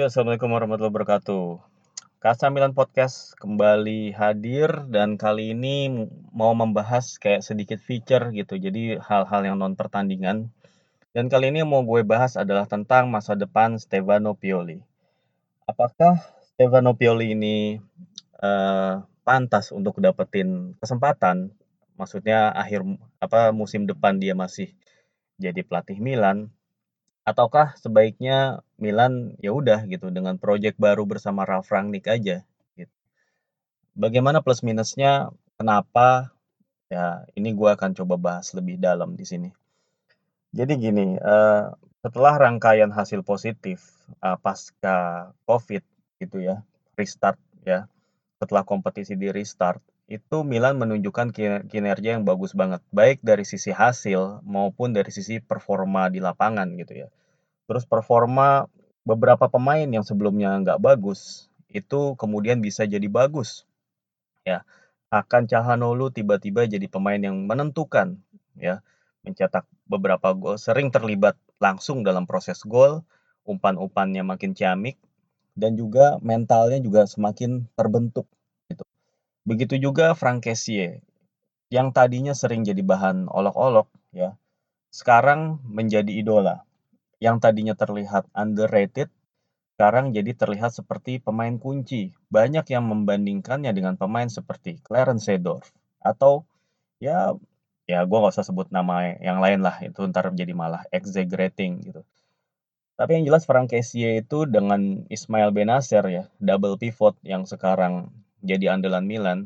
Yo, 0.00 0.08
Assalamualaikum 0.08 0.56
warahmatullahi 0.56 0.96
wabarakatuh. 0.96 1.60
Kaca 2.24 2.48
Milan 2.48 2.72
Podcast 2.72 3.36
kembali 3.36 4.16
hadir 4.16 4.88
dan 4.88 5.20
kali 5.20 5.52
ini 5.52 6.08
mau 6.32 6.56
membahas 6.56 7.20
kayak 7.20 7.44
sedikit 7.44 7.76
feature 7.84 8.32
gitu. 8.32 8.56
Jadi 8.56 8.96
hal-hal 8.96 9.44
yang 9.44 9.60
non 9.60 9.76
pertandingan. 9.76 10.48
Dan 11.12 11.28
kali 11.28 11.52
ini 11.52 11.60
yang 11.60 11.68
mau 11.68 11.84
gue 11.84 12.00
bahas 12.00 12.40
adalah 12.40 12.64
tentang 12.64 13.12
masa 13.12 13.36
depan 13.36 13.76
Stefano 13.76 14.32
Pioli. 14.32 14.80
Apakah 15.68 16.16
Stefano 16.48 16.96
Pioli 16.96 17.36
ini 17.36 17.76
uh, 18.40 19.04
pantas 19.20 19.68
untuk 19.68 20.00
dapetin 20.00 20.80
kesempatan? 20.80 21.52
Maksudnya 22.00 22.56
akhir 22.56 22.88
apa 23.20 23.52
musim 23.52 23.84
depan 23.84 24.16
dia 24.16 24.32
masih 24.32 24.72
jadi 25.36 25.60
pelatih 25.60 26.00
Milan 26.00 26.48
ataukah 27.30 27.78
sebaiknya 27.78 28.66
Milan 28.76 29.38
ya 29.38 29.54
udah 29.54 29.86
gitu 29.86 30.10
dengan 30.10 30.36
proyek 30.36 30.74
baru 30.76 31.06
bersama 31.06 31.46
Ralf 31.46 31.70
Rangnick 31.70 32.10
aja 32.10 32.42
gitu. 32.74 32.94
Bagaimana 33.94 34.42
plus 34.42 34.66
minusnya? 34.66 35.30
Kenapa? 35.54 36.34
Ya, 36.90 37.22
ini 37.38 37.54
gue 37.54 37.70
akan 37.70 37.94
coba 37.94 38.18
bahas 38.18 38.50
lebih 38.50 38.80
dalam 38.82 39.14
di 39.14 39.22
sini. 39.22 39.54
Jadi 40.50 40.74
gini, 40.82 41.14
uh, 41.22 41.70
setelah 42.02 42.34
rangkaian 42.34 42.90
hasil 42.90 43.22
positif 43.22 43.86
uh, 44.18 44.34
pasca 44.34 45.30
COVID 45.46 45.84
gitu 46.18 46.42
ya, 46.42 46.66
restart 46.98 47.38
ya, 47.62 47.86
setelah 48.42 48.66
kompetisi 48.66 49.14
di 49.14 49.30
restart, 49.30 49.78
itu 50.10 50.42
Milan 50.42 50.74
menunjukkan 50.82 51.30
kinerja 51.70 52.18
yang 52.18 52.26
bagus 52.26 52.50
banget, 52.50 52.82
baik 52.90 53.22
dari 53.22 53.46
sisi 53.46 53.70
hasil 53.70 54.42
maupun 54.42 54.90
dari 54.90 55.14
sisi 55.14 55.38
performa 55.38 56.10
di 56.10 56.18
lapangan 56.18 56.66
gitu 56.74 57.06
ya. 57.06 57.08
Terus 57.70 57.86
performa 57.86 58.66
beberapa 59.06 59.46
pemain 59.46 59.86
yang 59.86 60.02
sebelumnya 60.02 60.58
nggak 60.58 60.82
bagus, 60.82 61.46
itu 61.70 62.18
kemudian 62.18 62.58
bisa 62.58 62.82
jadi 62.82 63.06
bagus. 63.06 63.62
Ya, 64.42 64.66
akan 65.14 65.46
Cahanolu 65.46 66.10
tiba-tiba 66.10 66.66
jadi 66.66 66.90
pemain 66.90 67.22
yang 67.22 67.46
menentukan, 67.46 68.18
ya, 68.58 68.82
mencetak 69.22 69.70
beberapa 69.86 70.34
gol, 70.34 70.58
sering 70.58 70.90
terlibat 70.90 71.38
langsung 71.62 72.02
dalam 72.02 72.26
proses 72.26 72.58
gol, 72.66 73.06
umpan-umpannya 73.46 74.26
makin 74.26 74.50
ciamik, 74.50 74.98
dan 75.54 75.78
juga 75.78 76.18
mentalnya 76.26 76.82
juga 76.82 77.06
semakin 77.06 77.70
terbentuk 77.78 78.26
gitu. 78.66 78.82
Begitu 79.46 79.78
juga 79.78 80.18
Frank 80.18 80.42
Kessie, 80.42 81.06
yang 81.70 81.94
tadinya 81.94 82.34
sering 82.34 82.66
jadi 82.66 82.82
bahan 82.82 83.30
olok-olok 83.30 83.86
ya, 84.10 84.34
sekarang 84.90 85.62
menjadi 85.62 86.10
idola 86.10 86.66
yang 87.20 87.36
tadinya 87.38 87.76
terlihat 87.76 88.26
underrated, 88.32 89.12
sekarang 89.76 90.12
jadi 90.16 90.32
terlihat 90.36 90.72
seperti 90.72 91.20
pemain 91.20 91.56
kunci. 91.60 92.12
Banyak 92.32 92.68
yang 92.72 92.84
membandingkannya 92.88 93.72
dengan 93.72 93.94
pemain 94.00 94.28
seperti 94.28 94.80
Clarence 94.80 95.28
Seedorf 95.28 95.72
atau 96.00 96.48
ya 96.96 97.36
ya 97.84 98.04
gue 98.06 98.18
gak 98.22 98.32
usah 98.32 98.46
sebut 98.46 98.72
nama 98.72 99.16
yang 99.20 99.40
lain 99.40 99.60
lah 99.60 99.76
itu 99.84 100.00
ntar 100.08 100.32
jadi 100.32 100.52
malah 100.56 100.84
exaggerating 100.92 101.80
gitu. 101.84 102.00
Tapi 103.00 103.16
yang 103.16 103.24
jelas 103.32 103.48
Frank 103.48 103.72
Kessie 103.72 104.20
itu 104.20 104.44
dengan 104.44 105.08
Ismail 105.08 105.56
Benacer 105.56 106.04
ya, 106.12 106.24
double 106.36 106.76
pivot 106.76 107.16
yang 107.24 107.48
sekarang 107.48 108.12
jadi 108.44 108.76
andalan 108.76 109.08
Milan, 109.08 109.38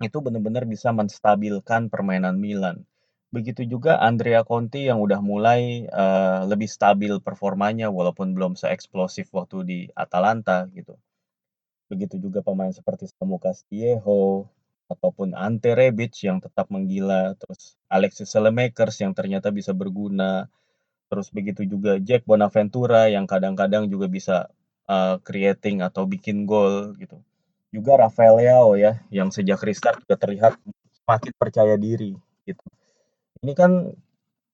itu 0.00 0.16
benar-benar 0.24 0.64
bisa 0.64 0.88
menstabilkan 0.96 1.92
permainan 1.92 2.40
Milan. 2.40 2.88
Begitu 3.28 3.68
juga 3.68 4.00
Andrea 4.00 4.40
Conti 4.40 4.88
yang 4.88 5.04
udah 5.04 5.20
mulai 5.20 5.84
uh, 5.92 6.48
lebih 6.48 6.64
stabil 6.64 7.12
performanya 7.20 7.92
walaupun 7.92 8.32
belum 8.32 8.56
seeksplosif 8.56 9.28
waktu 9.36 9.58
di 9.68 9.78
Atalanta 9.92 10.64
gitu. 10.72 10.96
Begitu 11.92 12.16
juga 12.16 12.40
pemain 12.40 12.72
seperti 12.72 13.08
Samu 13.12 13.36
Castillejo 13.36 14.48
ataupun 14.88 15.36
Ante 15.36 15.76
Rebic 15.76 16.16
yang 16.24 16.40
tetap 16.40 16.72
menggila, 16.72 17.36
terus 17.36 17.76
Alexis 17.92 18.32
Selemakers 18.32 18.96
yang 19.04 19.12
ternyata 19.12 19.52
bisa 19.52 19.76
berguna, 19.76 20.48
terus 21.12 21.28
begitu 21.28 21.68
juga 21.68 22.00
Jack 22.00 22.24
Bonaventura 22.24 23.12
yang 23.12 23.28
kadang-kadang 23.28 23.92
juga 23.92 24.08
bisa 24.08 24.48
uh, 24.88 25.20
creating 25.20 25.84
atau 25.84 26.08
bikin 26.08 26.48
gol 26.48 26.96
gitu. 26.96 27.20
Juga 27.68 28.00
Rafael 28.00 28.40
Leao 28.40 28.80
ya 28.80 29.04
yang 29.12 29.28
sejak 29.28 29.60
restart 29.60 30.00
juga 30.00 30.16
terlihat 30.16 30.56
semakin 31.04 31.32
percaya 31.36 31.76
diri 31.76 32.16
gitu. 32.48 32.64
Ini 33.38 33.52
kan 33.54 33.94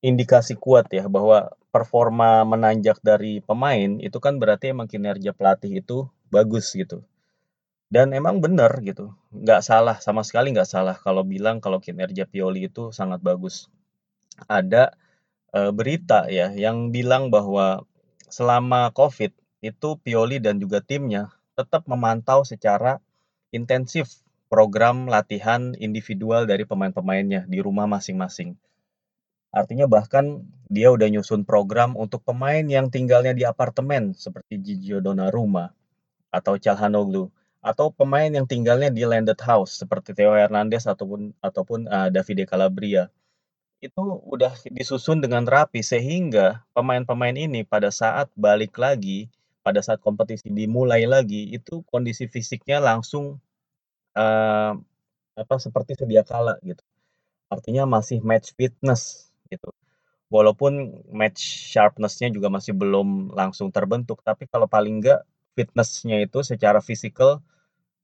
indikasi 0.04 0.60
kuat 0.60 0.92
ya 0.92 1.08
bahwa 1.08 1.56
performa 1.72 2.44
menanjak 2.44 3.00
dari 3.00 3.40
pemain 3.40 3.96
itu 3.96 4.20
kan 4.20 4.36
berarti 4.36 4.76
emang 4.76 4.84
kinerja 4.84 5.32
pelatih 5.32 5.80
itu 5.80 6.04
bagus 6.28 6.76
gitu. 6.76 7.00
Dan 7.88 8.12
emang 8.12 8.44
benar 8.44 8.76
gitu, 8.84 9.16
nggak 9.32 9.60
salah 9.64 9.96
sama 10.02 10.20
sekali 10.26 10.52
nggak 10.52 10.68
salah 10.68 10.96
kalau 10.98 11.24
bilang 11.24 11.62
kalau 11.64 11.80
kinerja 11.80 12.28
Pioli 12.28 12.68
itu 12.68 12.92
sangat 12.92 13.24
bagus. 13.24 13.72
Ada 14.50 14.92
e, 15.54 15.70
berita 15.72 16.26
ya 16.28 16.50
yang 16.52 16.90
bilang 16.92 17.32
bahwa 17.32 17.86
selama 18.28 18.92
COVID 18.92 19.32
itu 19.64 19.88
Pioli 20.04 20.42
dan 20.42 20.60
juga 20.60 20.84
timnya 20.84 21.32
tetap 21.56 21.86
memantau 21.88 22.42
secara 22.44 22.98
intensif 23.54 24.20
program 24.52 25.08
latihan 25.08 25.72
individual 25.78 26.44
dari 26.44 26.66
pemain-pemainnya 26.68 27.46
di 27.48 27.58
rumah 27.62 27.86
masing-masing. 27.88 28.58
Artinya 29.54 29.87
bahkan 29.87 30.42
dia 30.66 30.91
udah 30.91 31.06
nyusun 31.06 31.47
program 31.47 31.94
untuk 31.94 32.26
pemain 32.26 32.66
yang 32.66 32.91
tinggalnya 32.91 33.31
di 33.31 33.47
apartemen 33.47 34.10
seperti 34.19 34.59
Gigio 34.59 34.98
Donnarumma 34.98 35.70
atau 36.34 36.59
Calhanoglu 36.59 37.31
atau 37.62 37.94
pemain 37.94 38.28
yang 38.28 38.50
tinggalnya 38.50 38.91
di 38.91 39.06
landed 39.06 39.38
house 39.41 39.78
seperti 39.78 40.12
Theo 40.12 40.34
Hernandez 40.34 40.91
ataupun 40.91 41.32
ataupun 41.38 41.87
uh, 41.87 42.10
Davide 42.10 42.50
Calabria. 42.50 43.09
Itu 43.78 44.20
udah 44.26 44.53
disusun 44.75 45.22
dengan 45.22 45.47
rapi 45.47 45.87
sehingga 45.87 46.66
pemain-pemain 46.75 47.38
ini 47.38 47.62
pada 47.62 47.94
saat 47.94 48.28
balik 48.34 48.75
lagi, 48.76 49.31
pada 49.62 49.81
saat 49.81 50.03
kompetisi 50.03 50.50
dimulai 50.50 51.06
lagi 51.06 51.54
itu 51.54 51.87
kondisi 51.88 52.26
fisiknya 52.26 52.82
langsung 52.82 53.38
uh, 54.19 54.75
apa 55.38 55.54
seperti 55.62 55.94
sedia 55.94 56.26
kala 56.26 56.59
gitu. 56.66 56.82
Artinya 57.48 57.87
masih 57.87 58.19
match 58.20 58.50
fitness 58.59 59.31
gitu. 59.54 59.70
Walaupun 60.32 61.04
match 61.15 61.70
sharpness-nya 61.70 62.34
juga 62.34 62.50
masih 62.50 62.75
belum 62.75 63.32
langsung 63.38 63.70
terbentuk, 63.70 64.20
tapi 64.26 64.50
kalau 64.50 64.66
paling 64.66 64.98
enggak 64.98 65.22
fitness-nya 65.54 66.26
itu 66.26 66.42
secara 66.42 66.82
fisikal 66.82 67.38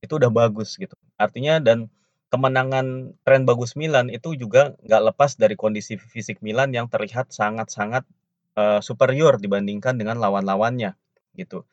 itu 0.00 0.12
udah 0.16 0.30
bagus 0.30 0.78
gitu. 0.78 0.94
Artinya 1.18 1.58
dan 1.58 1.90
kemenangan 2.30 3.18
tren 3.26 3.42
bagus 3.42 3.74
Milan 3.74 4.08
itu 4.08 4.38
juga 4.38 4.78
nggak 4.86 5.02
lepas 5.12 5.34
dari 5.34 5.58
kondisi 5.58 5.98
fisik 5.98 6.38
Milan 6.40 6.70
yang 6.70 6.86
terlihat 6.86 7.34
sangat-sangat 7.34 8.06
uh, 8.54 8.78
superior 8.80 9.36
dibandingkan 9.36 9.98
dengan 9.98 10.22
lawan-lawannya 10.22 10.94
gitu. 11.34 11.66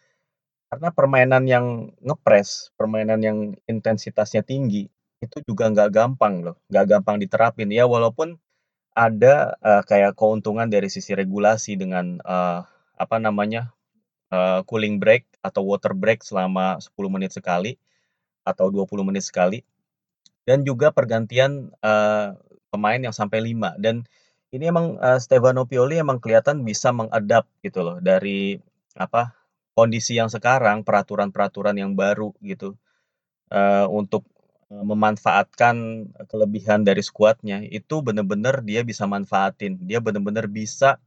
Karena 0.68 0.92
permainan 0.92 1.48
yang 1.48 1.96
ngepres, 2.04 2.76
permainan 2.76 3.24
yang 3.24 3.38
intensitasnya 3.70 4.44
tinggi 4.44 4.92
itu 5.24 5.38
juga 5.48 5.72
nggak 5.72 5.90
gampang 5.94 6.44
loh, 6.44 6.58
nggak 6.68 6.86
gampang 6.98 7.18
diterapin 7.22 7.70
ya 7.72 7.88
walaupun 7.88 8.36
ada, 8.98 9.54
uh, 9.62 9.84
kayak 9.86 10.18
keuntungan 10.18 10.66
dari 10.66 10.90
sisi 10.90 11.14
regulasi 11.14 11.78
dengan, 11.78 12.18
uh, 12.26 12.66
apa 12.98 13.18
namanya, 13.22 13.70
uh, 14.34 14.66
cooling 14.66 14.98
break 14.98 15.30
atau 15.46 15.62
water 15.62 15.94
break 15.94 16.26
selama 16.26 16.82
10 16.82 17.14
menit 17.14 17.30
sekali, 17.38 17.78
atau 18.42 18.74
20 18.74 19.06
menit 19.06 19.22
sekali, 19.28 19.62
dan 20.50 20.66
juga 20.66 20.90
pergantian, 20.90 21.70
uh, 21.86 22.34
pemain 22.74 23.00
yang 23.00 23.14
sampai 23.16 23.40
5 23.54 23.78
dan 23.80 24.04
ini 24.56 24.72
emang, 24.72 24.98
uh, 25.00 25.20
Stefano 25.22 25.68
Pioli 25.70 26.00
emang 26.02 26.18
kelihatan 26.24 26.64
bisa 26.66 26.90
mengadap 26.96 27.46
gitu 27.62 27.84
loh 27.86 27.98
dari, 28.02 28.58
apa, 28.98 29.36
kondisi 29.78 30.18
yang 30.18 30.32
sekarang, 30.32 30.82
peraturan-peraturan 30.88 31.78
yang 31.78 31.94
baru 31.94 32.34
gitu, 32.42 32.74
uh, 33.54 33.88
untuk 33.92 34.26
memanfaatkan 34.68 36.08
kelebihan 36.28 36.84
dari 36.84 37.00
skuadnya, 37.00 37.64
itu 37.64 38.04
bener-bener 38.04 38.60
dia 38.68 38.84
bisa 38.84 39.08
manfaatin. 39.08 39.80
Dia 39.88 40.04
bener-bener 40.04 40.46
bisa, 40.52 41.00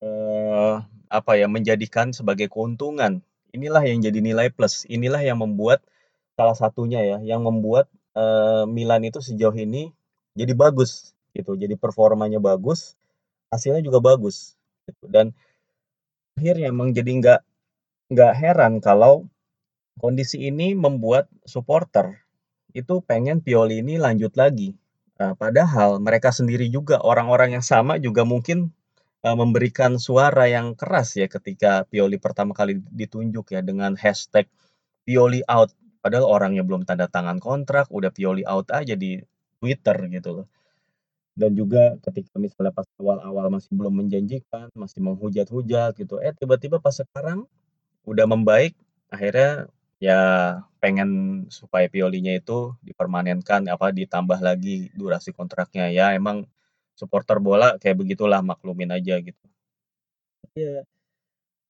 uh, 0.00 0.80
apa 1.12 1.32
ya, 1.36 1.46
menjadikan 1.48 2.16
sebagai 2.16 2.48
keuntungan. 2.48 3.20
Inilah 3.52 3.84
yang 3.84 4.00
jadi 4.00 4.20
nilai 4.20 4.48
plus, 4.52 4.88
inilah 4.88 5.20
yang 5.20 5.40
membuat 5.40 5.84
salah 6.36 6.56
satunya 6.56 7.04
ya, 7.04 7.18
yang 7.20 7.44
membuat, 7.44 7.88
uh, 8.16 8.64
Milan 8.64 9.04
itu 9.04 9.20
sejauh 9.20 9.56
ini 9.56 9.92
jadi 10.36 10.52
bagus 10.56 11.12
gitu, 11.36 11.56
jadi 11.58 11.76
performanya 11.76 12.40
bagus, 12.40 12.96
hasilnya 13.52 13.84
juga 13.84 14.00
bagus 14.00 14.56
gitu. 14.88 15.08
Dan 15.10 15.36
akhirnya 16.38 16.70
emang 16.70 16.94
jadi 16.94 17.10
nggak 17.20 17.40
nggak 18.14 18.32
heran 18.38 18.80
kalau 18.80 19.28
kondisi 20.00 20.46
ini 20.48 20.72
membuat 20.72 21.26
supporter 21.44 22.27
itu 22.78 23.02
pengen 23.02 23.42
Pioli 23.42 23.82
ini 23.82 23.98
lanjut 23.98 24.34
lagi. 24.38 24.78
Uh, 25.18 25.34
padahal 25.34 25.98
mereka 25.98 26.30
sendiri 26.30 26.70
juga 26.70 27.02
orang-orang 27.02 27.58
yang 27.58 27.64
sama 27.66 27.98
juga 27.98 28.22
mungkin 28.22 28.70
uh, 29.26 29.34
memberikan 29.34 29.98
suara 29.98 30.46
yang 30.46 30.78
keras 30.78 31.18
ya 31.18 31.26
ketika 31.26 31.82
Pioli 31.90 32.22
pertama 32.22 32.54
kali 32.54 32.78
ditunjuk 32.78 33.50
ya 33.50 33.60
dengan 33.60 33.98
hashtag 33.98 34.46
Pioli 35.02 35.42
out. 35.50 35.74
Padahal 35.98 36.30
orangnya 36.30 36.62
belum 36.62 36.86
tanda 36.86 37.10
tangan 37.10 37.42
kontrak, 37.42 37.90
udah 37.90 38.14
Pioli 38.14 38.46
out 38.46 38.70
aja 38.70 38.94
di 38.94 39.18
Twitter 39.58 39.96
gitu 40.14 40.30
loh. 40.42 40.46
Dan 41.38 41.54
juga 41.54 41.98
ketika 42.02 42.38
misalnya 42.38 42.74
pas 42.74 42.86
awal-awal 42.98 43.50
masih 43.50 43.70
belum 43.74 44.06
menjanjikan, 44.06 44.70
masih 44.74 45.02
menghujat-hujat 45.02 45.98
gitu, 45.98 46.18
eh 46.18 46.34
tiba-tiba 46.34 46.82
pas 46.82 46.94
sekarang 46.94 47.46
udah 48.06 48.26
membaik, 48.26 48.74
akhirnya 49.10 49.70
ya 49.98 50.18
pengen 50.82 51.10
supaya 51.50 51.90
Piolinya 51.90 52.32
itu 52.34 52.74
dipermanenkan 52.86 53.66
apa 53.66 53.90
ditambah 53.90 54.38
lagi 54.38 54.90
durasi 54.94 55.34
kontraknya. 55.34 55.90
Ya 55.90 56.14
emang 56.14 56.46
supporter 56.98 57.38
bola 57.42 57.78
kayak 57.82 57.98
begitulah 58.02 58.40
maklumin 58.42 58.90
aja 58.94 59.18
gitu. 59.22 59.44
Iya. 60.54 60.86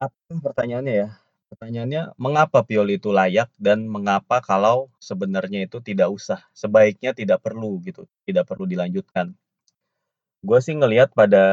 Apa 0.00 0.14
pertanyaannya 0.44 0.94
ya? 0.94 1.08
Pertanyaannya 1.48 2.02
mengapa 2.20 2.60
Pioli 2.60 3.00
itu 3.00 3.08
layak 3.08 3.48
dan 3.56 3.88
mengapa 3.88 4.44
kalau 4.44 4.92
sebenarnya 5.00 5.64
itu 5.64 5.80
tidak 5.80 6.12
usah, 6.12 6.44
sebaiknya 6.52 7.16
tidak 7.16 7.40
perlu 7.40 7.80
gitu, 7.80 8.04
tidak 8.28 8.44
perlu 8.44 8.68
dilanjutkan. 8.68 9.32
Gue 10.44 10.60
sih 10.60 10.76
ngelihat 10.76 11.16
pada 11.16 11.44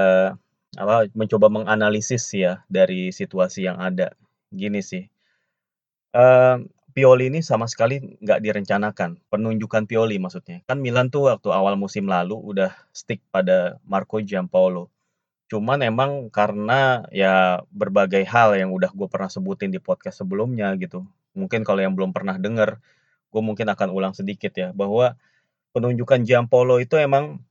apa 0.75 1.07
mencoba 1.15 1.47
menganalisis 1.47 2.27
ya 2.35 2.61
dari 2.67 3.15
situasi 3.15 3.65
yang 3.71 3.79
ada. 3.79 4.11
Gini 4.51 4.83
sih. 4.83 5.07
Pioli 6.95 7.27
ini 7.27 7.43
sama 7.43 7.67
sekali 7.67 7.99
nggak 8.23 8.39
direncanakan, 8.39 9.19
penunjukan 9.27 9.83
Pioli 9.83 10.15
maksudnya. 10.15 10.63
Kan 10.63 10.79
Milan 10.79 11.11
tuh 11.11 11.27
waktu 11.27 11.51
awal 11.51 11.75
musim 11.75 12.07
lalu 12.07 12.39
udah 12.39 12.71
stick 12.95 13.19
pada 13.35 13.83
Marco 13.83 14.23
Giampaolo. 14.23 14.87
Cuman 15.51 15.83
emang 15.83 16.31
karena 16.31 17.03
ya 17.11 17.59
berbagai 17.67 18.23
hal 18.23 18.55
yang 18.55 18.71
udah 18.71 18.95
gue 18.95 19.07
pernah 19.11 19.27
sebutin 19.27 19.75
di 19.75 19.83
podcast 19.83 20.23
sebelumnya 20.23 20.71
gitu. 20.79 21.03
Mungkin 21.35 21.67
kalau 21.67 21.83
yang 21.83 21.93
belum 21.99 22.15
pernah 22.15 22.39
denger, 22.39 22.79
gue 23.27 23.41
mungkin 23.43 23.67
akan 23.67 23.91
ulang 23.91 24.15
sedikit 24.15 24.55
ya, 24.55 24.71
bahwa 24.71 25.19
penunjukan 25.75 26.23
Giampaolo 26.23 26.79
itu 26.79 26.95
emang 26.95 27.43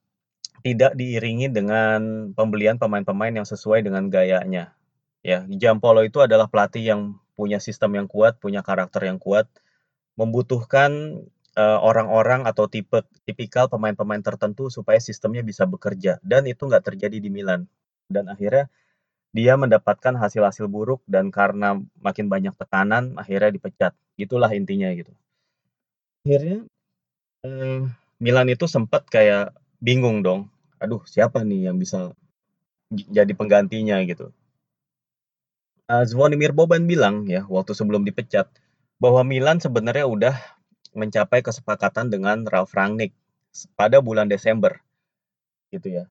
tidak 0.65 0.97
diiringi 0.97 1.53
dengan 1.53 2.33
pembelian 2.33 2.81
pemain-pemain 2.81 3.37
yang 3.37 3.45
sesuai 3.45 3.85
dengan 3.85 4.09
gayanya. 4.09 4.73
Ya, 5.21 5.45
Giampaolo 5.45 6.01
itu 6.01 6.25
adalah 6.25 6.49
pelatih 6.49 6.81
yang 6.81 7.01
punya 7.35 7.59
sistem 7.59 7.99
yang 7.99 8.09
kuat, 8.11 8.39
punya 8.39 8.63
karakter 8.63 9.07
yang 9.07 9.19
kuat, 9.19 9.51
membutuhkan 10.15 11.23
uh, 11.59 11.79
orang-orang 11.83 12.47
atau 12.47 12.71
tipe 12.71 13.03
tipikal 13.27 13.67
pemain-pemain 13.67 14.23
tertentu 14.23 14.71
supaya 14.71 14.99
sistemnya 14.99 15.43
bisa 15.43 15.67
bekerja. 15.67 16.23
Dan 16.23 16.47
itu 16.47 16.67
nggak 16.67 16.95
terjadi 16.95 17.19
di 17.19 17.31
Milan. 17.31 17.67
Dan 18.07 18.31
akhirnya 18.31 18.71
dia 19.35 19.59
mendapatkan 19.59 20.15
hasil-hasil 20.15 20.71
buruk 20.71 21.03
dan 21.11 21.35
karena 21.35 21.83
makin 21.99 22.31
banyak 22.31 22.55
tekanan 22.55 23.19
akhirnya 23.19 23.51
dipecat. 23.51 23.93
Itulah 24.15 24.51
intinya 24.55 24.91
gitu. 24.95 25.11
Akhirnya 26.23 26.63
eh, 27.43 27.83
Milan 28.23 28.49
itu 28.51 28.71
sempat 28.71 29.11
kayak 29.11 29.51
bingung 29.83 30.23
dong. 30.23 30.55
Aduh 30.79 31.03
siapa 31.11 31.43
nih 31.43 31.67
yang 31.73 31.83
bisa 31.83 32.15
jadi 32.95 33.33
penggantinya 33.35 33.99
gitu 34.07 34.31
uh, 35.91 36.05
Zvonimir 36.05 36.57
Boban 36.57 36.89
bilang 36.89 37.29
ya 37.29 37.45
waktu 37.49 37.77
sebelum 37.77 38.05
dipecat 38.05 38.49
bahwa 39.03 39.27
Milan 39.27 39.59
sebenarnya 39.61 40.07
udah 40.07 40.37
mencapai 40.95 41.43
kesepakatan 41.43 42.09
dengan 42.09 42.47
Ralf 42.47 42.73
Rangnick 42.73 43.13
pada 43.75 43.99
bulan 43.99 44.31
Desember 44.31 44.79
gitu 45.75 46.03
ya. 46.03 46.05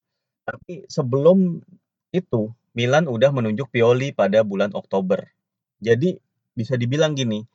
Tapi 0.44 0.84
sebelum 0.92 1.64
itu 2.12 2.52
Milan 2.75 3.08
udah 3.08 3.31
menunjuk 3.31 3.72
Pioli 3.72 4.12
pada 4.12 4.44
bulan 4.44 4.75
Oktober. 4.75 5.24
Jadi 5.80 6.20
bisa 6.54 6.75
dibilang 6.75 7.16
gini, 7.16 7.48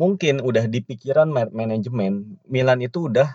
mungkin 0.00 0.40
udah 0.40 0.64
di 0.66 0.80
pikiran 0.80 1.28
manajemen 1.52 2.40
Milan 2.48 2.80
itu 2.80 3.12
udah 3.12 3.28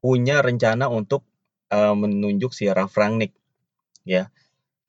punya 0.00 0.40
rencana 0.40 0.88
untuk 0.88 1.24
uh, 1.68 1.92
menunjuk 1.92 2.56
si 2.56 2.70
Ralf 2.72 2.96
Rangnick 2.96 3.36
ya 4.06 4.30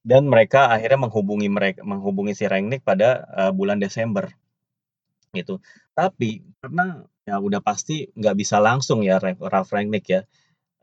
dan 0.07 0.31
mereka 0.31 0.71
akhirnya 0.71 1.03
menghubungi 1.03 1.51
mereka 1.51 1.83
menghubungi 1.83 2.31
si 2.31 2.47
Rangnick 2.47 2.87
pada 2.87 3.27
uh, 3.27 3.51
bulan 3.51 3.75
Desember. 3.83 4.31
Gitu. 5.35 5.59
Tapi 5.91 6.47
karena 6.63 7.03
ya 7.27 7.43
udah 7.43 7.59
pasti 7.59 8.07
nggak 8.15 8.35
bisa 8.39 8.63
langsung 8.63 9.03
ya 9.03 9.19
Ralf 9.19 9.67
Rangnick 9.75 10.07
ya 10.07 10.21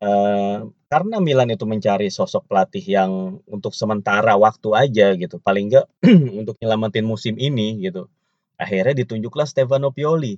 uh, 0.04 0.68
karena 0.92 1.16
Milan 1.24 1.48
itu 1.48 1.64
mencari 1.64 2.12
sosok 2.12 2.44
pelatih 2.52 2.84
yang 2.84 3.40
untuk 3.48 3.72
sementara 3.72 4.36
waktu 4.36 4.68
aja 4.76 5.16
gitu. 5.16 5.40
Paling 5.40 5.72
nggak 5.72 5.86
untuk 6.44 6.60
nyelamatin 6.60 7.08
musim 7.08 7.40
ini 7.40 7.80
gitu. 7.80 8.12
Akhirnya 8.60 8.92
ditunjuklah 8.92 9.48
Stefano 9.48 9.88
Pioli 9.88 10.36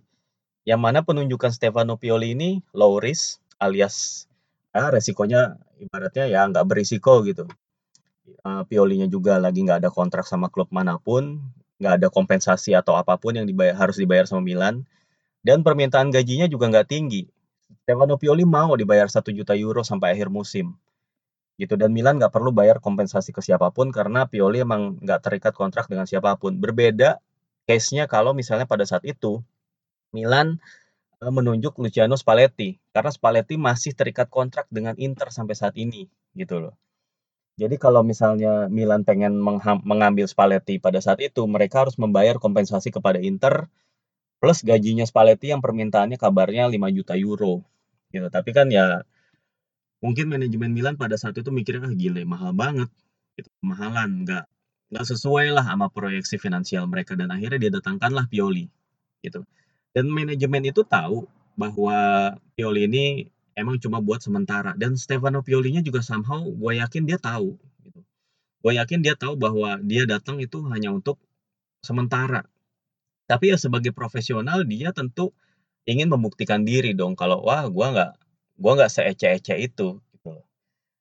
yang 0.63 0.79
mana 0.79 1.03
penunjukan 1.03 1.51
Stefano 1.51 1.99
Pioli 1.99 2.39
ini 2.39 2.63
low 2.71 3.03
risk 3.03 3.43
alias 3.59 4.27
ah, 4.71 4.95
resikonya 4.95 5.59
ibaratnya 5.83 6.31
ya 6.31 6.47
nggak 6.47 6.67
berisiko 6.71 7.23
gitu 7.27 7.51
uh, 8.45 8.63
Piolinya 8.67 9.07
juga 9.07 9.39
lagi 9.41 9.63
nggak 9.63 9.85
ada 9.85 9.91
kontrak 9.93 10.27
sama 10.27 10.51
klub 10.51 10.69
mana 10.75 10.99
pun, 10.99 11.41
nggak 11.79 11.93
ada 12.03 12.09
kompensasi 12.09 12.73
atau 12.73 12.97
apa 12.97 13.17
pun 13.21 13.37
yang 13.37 13.47
dibayar 13.47 13.77
harus 13.77 14.01
dibayar 14.01 14.25
sama 14.25 14.43
Milan, 14.45 14.85
dan 15.47 15.63
permintaan 15.63 16.11
gajinya 16.11 16.51
juga 16.51 16.71
nggak 16.73 16.89
tinggi. 16.91 17.29
Stefano 17.87 18.19
Pioli 18.19 18.43
mau 18.43 18.75
dibayar 18.75 19.07
satu 19.07 19.31
juta 19.31 19.55
euro 19.55 19.87
sampai 19.87 20.15
akhir 20.15 20.27
musim. 20.27 20.75
Gitu 21.57 21.79
dan 21.79 21.95
Milan 21.95 22.21
nggak 22.21 22.35
perlu 22.35 22.53
bayar 22.53 22.83
kompensasi 22.83 23.33
ke 23.33 23.41
siapa 23.41 23.71
pun 23.73 23.89
karena 23.95 24.29
Pioli 24.29 24.61
emang 24.61 25.01
nggak 25.01 25.21
terikat 25.23 25.55
kontrak 25.55 25.87
dengan 25.87 26.05
siapa 26.05 26.35
pun. 26.37 26.59
Berbeda 26.59 27.23
case-nya 27.65 28.11
kalau 28.11 28.35
misalnya 28.37 28.67
pada 28.69 28.85
saat 28.87 29.03
itu 29.07 29.41
Milan 30.11 30.59
uh, 31.23 31.33
menunjuk 31.33 31.79
Luciano 31.81 32.15
Spalletti 32.19 32.77
karena 32.91 33.11
Spalletti 33.11 33.55
masih 33.57 33.97
terikat 33.97 34.29
kontrak 34.29 34.67
dengan 34.69 34.95
Inter 35.01 35.33
sampai 35.33 35.55
saat 35.57 35.75
ini 35.79 36.07
gitu 36.37 36.61
loh. 36.61 36.75
Jadi 37.57 37.81
kalau 37.81 38.05
misalnya 38.05 38.69
Milan 38.69 39.01
pengen 39.09 39.41
mengambil 39.81 40.29
Spalletti 40.29 40.77
pada 40.77 41.01
saat 41.01 41.25
itu, 41.25 41.41
mereka 41.49 41.89
harus 41.89 41.97
membayar 41.97 42.37
kompensasi 42.37 42.93
kepada 42.93 43.17
Inter 43.17 43.73
plus 44.37 44.61
gajinya 44.61 45.09
Spalletti 45.09 45.49
yang 45.49 45.65
permintaannya 45.65 46.21
kabarnya 46.21 46.69
5 46.69 46.77
juta 46.93 47.17
euro. 47.17 47.65
Gitu. 48.13 48.29
Tapi 48.29 48.51
kan 48.53 48.69
ya 48.69 49.01
mungkin 50.05 50.29
manajemen 50.29 50.77
Milan 50.77 51.01
pada 51.01 51.17
saat 51.17 51.33
itu 51.41 51.49
mikirnya 51.49 51.89
ah 51.89 51.95
gile 51.97 52.29
mahal 52.29 52.53
banget. 52.53 52.93
Gitu, 53.41 53.49
kemahalan 53.65 54.29
nggak 54.29 54.45
nggak 54.93 55.07
sesuai 55.09 55.57
lah 55.57 55.65
sama 55.65 55.89
proyeksi 55.89 56.37
finansial 56.37 56.85
mereka. 56.93 57.17
Dan 57.17 57.33
akhirnya 57.33 57.57
dia 57.57 57.73
datangkanlah 57.81 58.29
Pioli. 58.29 58.69
Gitu. 59.25 59.41
Dan 59.97 60.13
manajemen 60.13 60.61
itu 60.69 60.85
tahu 60.85 61.25
bahwa 61.57 61.97
Pioli 62.53 62.85
ini 62.85 63.05
emang 63.57 63.81
cuma 63.81 64.05
buat 64.05 64.21
sementara 64.21 64.77
dan 64.77 64.95
Stefano 65.01 65.41
Piolinya 65.41 65.81
juga 65.81 66.05
somehow 66.05 66.45
gue 66.45 66.73
yakin 66.79 67.09
dia 67.09 67.17
tahu 67.17 67.57
gitu. 67.83 68.01
Gue 68.61 68.73
yakin 68.77 69.01
dia 69.01 69.17
tahu 69.17 69.35
bahwa 69.41 69.81
dia 69.81 70.05
datang 70.05 70.39
itu 70.39 70.61
hanya 70.69 70.93
untuk 70.93 71.17
sementara. 71.81 72.45
Tapi 73.27 73.51
ya 73.51 73.57
sebagai 73.59 73.91
profesional 73.91 74.63
dia 74.63 74.93
tentu 74.93 75.33
ingin 75.89 76.13
membuktikan 76.13 76.63
diri 76.63 76.93
dong 76.93 77.17
kalau 77.17 77.43
wah 77.43 77.67
gue 77.67 77.87
nggak 77.97 78.13
gue 78.61 78.73
nggak 78.77 78.93
seece-ece 78.93 79.55
itu 79.59 79.99
gitu 79.99 80.33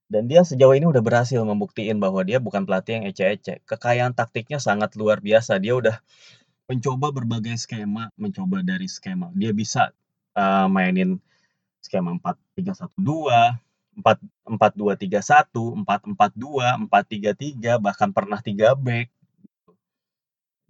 Dan 0.06 0.30
dia 0.30 0.46
sejauh 0.46 0.74
ini 0.78 0.86
udah 0.86 1.02
berhasil 1.02 1.42
membuktiin 1.42 1.98
bahwa 1.98 2.22
dia 2.24 2.38
bukan 2.38 2.64
pelatih 2.64 3.02
yang 3.02 3.06
ece-ece. 3.10 3.62
Kekayaan 3.66 4.14
taktiknya 4.14 4.62
sangat 4.62 4.94
luar 4.96 5.20
biasa. 5.20 5.58
Dia 5.58 5.74
udah 5.76 5.98
mencoba 6.70 7.10
berbagai 7.14 7.58
skema, 7.58 8.14
mencoba 8.18 8.62
dari 8.62 8.86
skema. 8.86 9.34
Dia 9.34 9.50
bisa 9.54 9.94
uh, 10.38 10.70
mainin 10.70 11.18
skema 11.86 12.18
4-3-1-2, 12.58 12.98
4-4-2-3-1, 14.02 15.86
4-4-2, 15.86 16.90
4-3-3, 16.90 17.78
bahkan 17.78 18.10
pernah 18.10 18.42
3 18.42 18.74
back. 18.74 19.08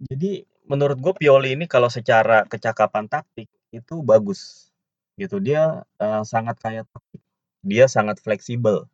Jadi 0.04 0.44
menurut 0.68 0.98
gue 1.00 1.14
Pioli 1.16 1.56
ini 1.56 1.64
kalau 1.64 1.88
secara 1.88 2.44
kecakapan 2.44 3.08
taktik 3.08 3.48
itu 3.72 4.04
bagus 4.04 4.68
gitu. 5.16 5.40
Dia 5.40 5.88
uh, 5.96 6.22
sangat 6.22 6.60
kaya 6.60 6.84
taktik. 6.84 7.22
Dia 7.64 7.88
sangat 7.88 8.20
fleksibel. 8.20 8.84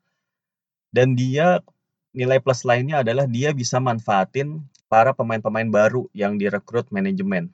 Dan 0.95 1.19
dia 1.19 1.61
nilai 2.13 2.39
plus 2.39 2.63
lainnya 2.63 3.01
adalah 3.01 3.25
dia 3.25 3.51
bisa 3.57 3.81
manfaatin 3.81 4.61
para 4.87 5.17
pemain-pemain 5.17 5.69
baru 5.69 6.07
yang 6.13 6.37
direkrut 6.37 6.89
manajemen. 6.93 7.49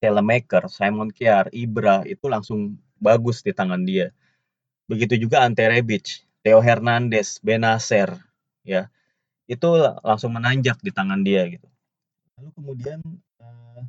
Telemaker, 0.00 0.68
Simon 0.72 1.12
Kjaer, 1.12 1.52
Ibra 1.52 2.04
itu 2.08 2.28
langsung 2.28 2.80
bagus 2.98 3.44
di 3.44 3.52
tangan 3.52 3.82
dia. 3.84 4.12
Begitu 4.86 5.18
juga 5.18 5.42
Ante 5.42 5.66
Rebic, 5.66 6.26
Theo 6.40 6.62
Hernandez, 6.62 7.42
Benacer, 7.42 8.14
ya 8.62 8.90
itu 9.46 9.68
langsung 10.02 10.34
menanjak 10.34 10.82
di 10.82 10.90
tangan 10.90 11.22
dia 11.22 11.46
gitu. 11.46 11.66
Lalu 12.38 12.50
kemudian 12.54 12.98
uh, 13.38 13.82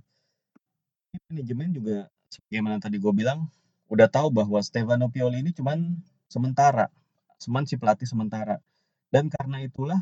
manajemen 1.29 1.69
juga 1.73 1.97
sebagaimana 2.29 2.77
tadi 2.77 3.01
gue 3.01 3.13
bilang 3.13 3.49
udah 3.89 4.07
tahu 4.07 4.29
bahwa 4.29 4.61
Stefano 4.61 5.09
Pioli 5.09 5.41
ini 5.41 5.51
cuman 5.51 5.97
sementara, 6.29 6.93
cuman 7.41 7.65
si 7.65 7.75
pelatih 7.75 8.05
sementara. 8.05 8.61
Dan 9.09 9.31
karena 9.31 9.63
itulah 9.65 9.99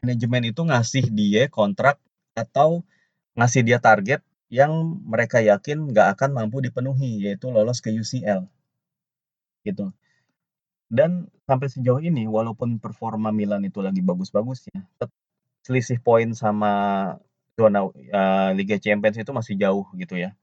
manajemen 0.00 0.52
itu 0.54 0.62
ngasih 0.62 1.08
dia 1.10 1.48
kontrak 1.48 1.98
atau 2.36 2.84
ngasih 3.36 3.64
dia 3.64 3.78
target 3.80 4.20
yang 4.46 5.02
mereka 5.02 5.42
yakin 5.42 5.90
nggak 5.90 6.18
akan 6.18 6.30
mampu 6.34 6.62
dipenuhi, 6.62 7.26
yaitu 7.26 7.50
lolos 7.50 7.82
ke 7.82 7.90
UCL. 7.90 8.46
Gitu. 9.66 9.90
Dan 10.86 11.26
sampai 11.50 11.66
sejauh 11.66 11.98
ini 11.98 12.30
walaupun 12.30 12.78
performa 12.78 13.34
Milan 13.34 13.66
itu 13.66 13.82
lagi 13.82 13.98
bagus-bagusnya, 13.98 14.86
selisih 15.66 15.98
poin 15.98 16.30
sama 16.30 16.72
zona 17.58 17.90
uh, 17.90 18.50
Liga 18.54 18.78
Champions 18.78 19.18
itu 19.18 19.32
masih 19.34 19.58
jauh 19.58 19.86
gitu 19.98 20.14
ya. 20.14 20.38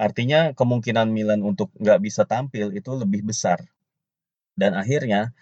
Artinya 0.00 0.56
kemungkinan 0.56 1.12
Milan 1.12 1.44
untuk 1.44 1.68
nggak 1.76 2.00
bisa 2.00 2.24
tampil 2.24 2.72
itu 2.72 2.90
lebih 2.96 3.20
besar. 3.28 3.60
Dan 4.56 4.72
akhirnya 4.72 5.36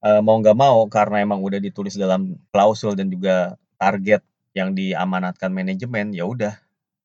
uh, 0.00 0.24
mau 0.24 0.40
nggak 0.40 0.56
mau 0.56 0.88
karena 0.88 1.20
emang 1.20 1.44
udah 1.44 1.60
ditulis 1.60 1.92
dalam 2.00 2.40
klausul 2.48 2.96
dan 2.96 3.12
juga 3.12 3.60
target 3.76 4.24
yang 4.56 4.72
diamanatkan 4.72 5.52
manajemen, 5.52 6.16
ya 6.16 6.24
udah 6.24 6.56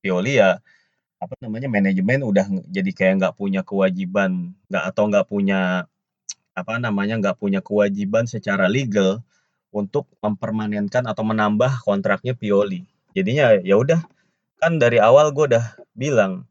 Pioli 0.06 0.38
ya 0.38 0.62
apa 1.18 1.34
namanya 1.42 1.66
manajemen 1.66 2.22
udah 2.22 2.46
jadi 2.70 2.92
kayak 2.94 3.14
nggak 3.18 3.36
punya 3.42 3.66
kewajiban 3.66 4.54
nggak 4.70 4.84
atau 4.94 5.10
nggak 5.10 5.26
punya 5.26 5.90
apa 6.54 6.78
namanya 6.78 7.18
nggak 7.18 7.42
punya 7.42 7.66
kewajiban 7.66 8.30
secara 8.30 8.70
legal 8.70 9.26
untuk 9.74 10.06
mempermanenkan 10.22 11.10
atau 11.10 11.26
menambah 11.26 11.82
kontraknya 11.82 12.38
Pioli. 12.38 12.86
Jadinya 13.18 13.58
ya 13.66 13.76
udah 13.82 14.06
kan 14.62 14.78
dari 14.78 15.02
awal 15.02 15.34
gue 15.34 15.52
udah 15.52 15.66
bilang 15.98 16.46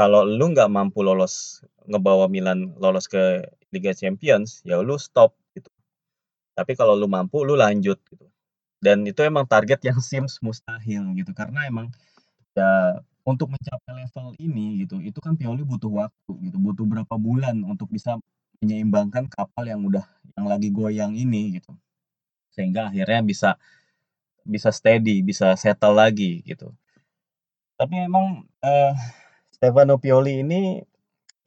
kalau 0.00 0.24
lu 0.24 0.50
nggak 0.56 0.72
mampu 0.72 1.04
lolos 1.04 1.60
ngebawa 1.84 2.26
Milan 2.32 2.72
lolos 2.80 3.06
ke 3.06 3.44
Liga 3.70 3.92
Champions 3.92 4.64
ya 4.64 4.80
lu 4.80 4.96
stop 4.96 5.36
gitu. 5.52 5.68
Tapi 6.56 6.72
kalau 6.74 6.96
lu 6.96 7.06
mampu 7.06 7.44
lu 7.44 7.54
lanjut 7.54 8.00
gitu. 8.08 8.26
Dan 8.82 9.04
itu 9.04 9.20
emang 9.22 9.46
target 9.46 9.84
yang 9.84 10.00
seems 10.00 10.40
mustahil 10.40 11.14
gitu 11.14 11.30
karena 11.36 11.68
emang 11.68 11.94
ya 12.54 13.02
untuk 13.24 13.50
mencapai 13.50 13.92
level 14.04 14.36
ini 14.38 14.84
gitu 14.84 15.00
itu 15.00 15.18
kan 15.18 15.34
Pioli 15.34 15.64
butuh 15.64 15.90
waktu 15.90 16.32
gitu 16.48 16.56
butuh 16.60 16.84
berapa 16.84 17.14
bulan 17.16 17.64
untuk 17.64 17.88
bisa 17.90 18.20
menyeimbangkan 18.62 19.28
kapal 19.28 19.68
yang 19.68 19.84
udah 19.84 20.04
yang 20.36 20.46
lagi 20.48 20.68
goyang 20.72 21.12
ini 21.12 21.60
gitu. 21.60 21.76
Sehingga 22.54 22.88
akhirnya 22.88 23.20
bisa 23.20 23.50
bisa 24.44 24.72
steady 24.72 25.20
bisa 25.24 25.56
settle 25.56 25.96
lagi 25.96 26.40
gitu. 26.44 26.72
Tapi 27.76 27.94
emang 28.06 28.48
uh, 28.62 28.92
Stefano 29.50 30.00
Pioli 30.00 30.40
ini 30.44 30.78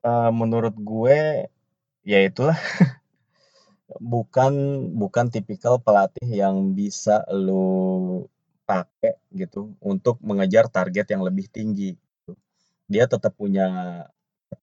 uh, 0.04 0.32
menurut 0.34 0.76
gue 0.78 1.48
ya 2.04 2.20
itulah 2.24 2.58
bukan 4.14 4.54
bukan 4.98 5.26
tipikal 5.32 5.80
pelatih 5.80 6.28
yang 6.28 6.76
bisa 6.76 7.24
lo 7.32 8.28
pakai 8.68 9.16
gitu 9.32 9.72
untuk 9.80 10.20
mengejar 10.20 10.68
target 10.68 11.16
yang 11.16 11.24
lebih 11.24 11.48
tinggi. 11.48 11.96
Gitu. 11.96 12.32
Dia 12.92 13.08
tetap 13.08 13.32
punya 13.40 13.68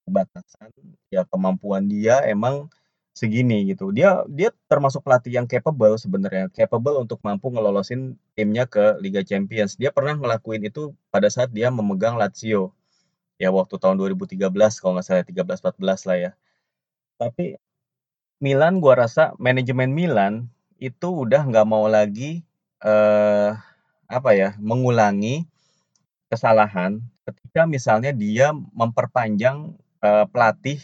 batasan 0.04 0.70
ya 1.08 1.24
kemampuan 1.28 1.88
dia 1.88 2.20
emang 2.28 2.68
segini 3.16 3.72
gitu. 3.72 3.94
Dia 3.94 4.26
dia 4.28 4.50
termasuk 4.68 5.00
pelatih 5.06 5.32
yang 5.40 5.46
capable 5.48 5.96
sebenarnya, 5.96 6.50
capable 6.52 7.00
untuk 7.00 7.22
mampu 7.24 7.48
ngelolosin 7.48 8.18
timnya 8.36 8.68
ke 8.68 9.00
Liga 9.00 9.24
Champions. 9.24 9.80
Dia 9.80 9.94
pernah 9.94 10.18
ngelakuin 10.18 10.66
itu 10.66 10.92
pada 11.08 11.30
saat 11.32 11.54
dia 11.54 11.72
memegang 11.72 12.20
Lazio. 12.20 12.74
Ya 13.40 13.50
waktu 13.50 13.80
tahun 13.80 13.98
2013 13.98 14.50
kalau 14.78 14.92
nggak 14.98 15.06
salah 15.06 15.24
13 15.26 15.62
14 15.62 16.08
lah 16.10 16.16
ya. 16.18 16.30
Tapi 17.16 17.56
Milan 18.42 18.82
gua 18.82 19.06
rasa 19.06 19.32
manajemen 19.40 19.94
Milan 19.94 20.50
itu 20.82 21.08
udah 21.24 21.46
nggak 21.46 21.66
mau 21.70 21.86
lagi 21.86 22.42
eh 22.82 23.54
apa 24.14 24.30
ya, 24.38 24.54
mengulangi 24.62 25.44
kesalahan 26.30 27.02
ketika 27.26 27.66
misalnya 27.66 28.14
dia 28.14 28.52
memperpanjang 28.52 29.74
uh, 30.04 30.26
pelatih 30.30 30.78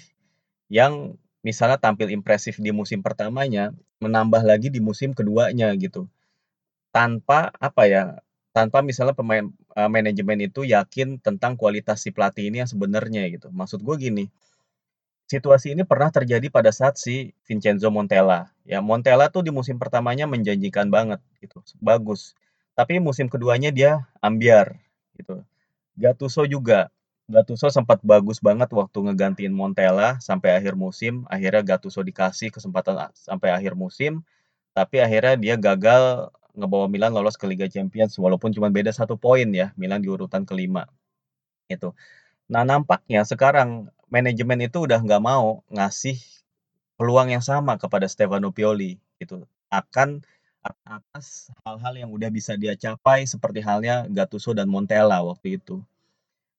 yang 0.67 1.15
misalnya 1.47 1.79
tampil 1.81 2.11
impresif 2.13 2.59
di 2.61 2.71
musim 2.75 3.01
pertamanya, 3.01 3.73
menambah 4.03 4.43
lagi 4.45 4.69
di 4.69 4.83
musim 4.83 5.15
keduanya 5.15 5.73
gitu. 5.79 6.11
Tanpa 6.91 7.55
apa 7.59 7.83
ya, 7.87 8.03
tanpa 8.51 8.83
misalnya 8.83 9.15
pemain 9.15 9.47
uh, 9.79 9.91
manajemen 9.91 10.43
itu 10.43 10.67
yakin 10.67 11.23
tentang 11.23 11.55
kualitas 11.55 12.03
si 12.03 12.11
pelatih 12.11 12.51
ini 12.51 12.63
yang 12.63 12.71
sebenarnya 12.71 13.31
gitu. 13.31 13.49
Maksud 13.55 13.83
gue 13.83 13.97
gini, 13.99 14.25
situasi 15.31 15.79
ini 15.79 15.87
pernah 15.87 16.11
terjadi 16.11 16.51
pada 16.51 16.75
saat 16.75 16.99
si 16.99 17.31
Vincenzo 17.47 17.89
Montella. 17.95 18.51
Ya, 18.67 18.83
Montella 18.83 19.31
tuh 19.31 19.47
di 19.47 19.55
musim 19.55 19.79
pertamanya 19.79 20.27
menjanjikan 20.27 20.91
banget 20.91 21.23
gitu, 21.39 21.63
bagus. 21.79 22.35
Tapi 22.81 22.97
musim 22.97 23.29
keduanya 23.29 23.69
dia 23.69 24.09
ambiar 24.25 24.81
gitu. 25.21 25.45
Gattuso 26.01 26.49
juga. 26.49 26.89
Gattuso 27.29 27.69
sempat 27.69 28.01
bagus 28.01 28.41
banget 28.41 28.73
waktu 28.73 29.05
ngegantiin 29.05 29.53
Montella 29.53 30.17
sampai 30.25 30.57
akhir 30.57 30.81
musim. 30.81 31.29
Akhirnya 31.29 31.61
Gattuso 31.61 32.01
dikasih 32.01 32.49
kesempatan 32.49 33.13
sampai 33.13 33.53
akhir 33.53 33.77
musim. 33.77 34.25
Tapi 34.73 34.97
akhirnya 35.05 35.37
dia 35.37 35.55
gagal 35.61 36.33
ngebawa 36.57 36.89
Milan 36.89 37.13
lolos 37.13 37.37
ke 37.37 37.45
Liga 37.45 37.69
Champions 37.69 38.17
walaupun 38.17 38.49
cuma 38.57 38.73
beda 38.73 38.97
satu 38.97 39.21
poin 39.21 39.45
ya. 39.53 39.77
Milan 39.77 40.01
di 40.01 40.09
urutan 40.09 40.49
kelima. 40.49 40.89
Itu. 41.69 41.93
Nah 42.49 42.65
nampaknya 42.65 43.29
sekarang 43.29 43.93
manajemen 44.09 44.65
itu 44.65 44.89
udah 44.89 45.05
nggak 45.05 45.21
mau 45.21 45.61
ngasih 45.69 46.17
peluang 46.97 47.29
yang 47.29 47.45
sama 47.45 47.77
kepada 47.77 48.09
Stefano 48.09 48.57
Pioli 48.57 48.97
gitu. 49.21 49.45
Akan 49.69 50.25
atas 50.85 51.49
hal-hal 51.65 51.95
yang 51.97 52.11
udah 52.13 52.29
bisa 52.29 52.53
dia 52.57 52.77
capai 52.77 53.25
seperti 53.25 53.65
halnya 53.65 54.05
Gattuso 54.13 54.53
dan 54.53 54.69
Montella 54.69 55.25
waktu 55.25 55.57
itu. 55.57 55.81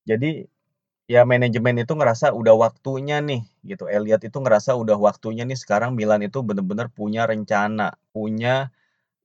Jadi 0.09 0.49
ya 1.05 1.21
manajemen 1.27 1.83
itu 1.83 1.93
ngerasa 1.93 2.33
udah 2.33 2.55
waktunya 2.57 3.21
nih 3.21 3.45
gitu. 3.61 3.85
Elliot 3.85 4.25
itu 4.25 4.37
ngerasa 4.41 4.73
udah 4.73 4.97
waktunya 4.97 5.45
nih 5.45 5.59
sekarang 5.59 5.93
Milan 5.93 6.25
itu 6.25 6.41
bener-bener 6.41 6.89
punya 6.89 7.29
rencana, 7.29 7.93
punya 8.15 8.73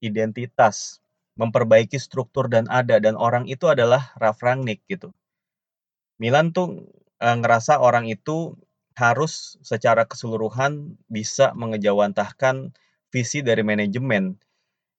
identitas, 0.04 1.00
memperbaiki 1.40 1.97
struktur 1.97 2.52
dan 2.52 2.68
ada 2.68 3.00
dan 3.00 3.16
orang 3.16 3.49
itu 3.49 3.68
adalah 3.73 4.12
Ralf 4.21 4.45
Rangnick 4.45 4.85
gitu. 4.90 5.12
Milan 6.21 6.52
tuh 6.52 6.88
e, 7.21 7.28
ngerasa 7.28 7.80
orang 7.80 8.09
itu 8.09 8.56
harus 8.97 9.61
secara 9.61 10.09
keseluruhan 10.09 10.97
bisa 11.12 11.52
mengejawantahkan 11.52 12.73
visi 13.12 13.45
dari 13.45 13.61
manajemen 13.61 14.40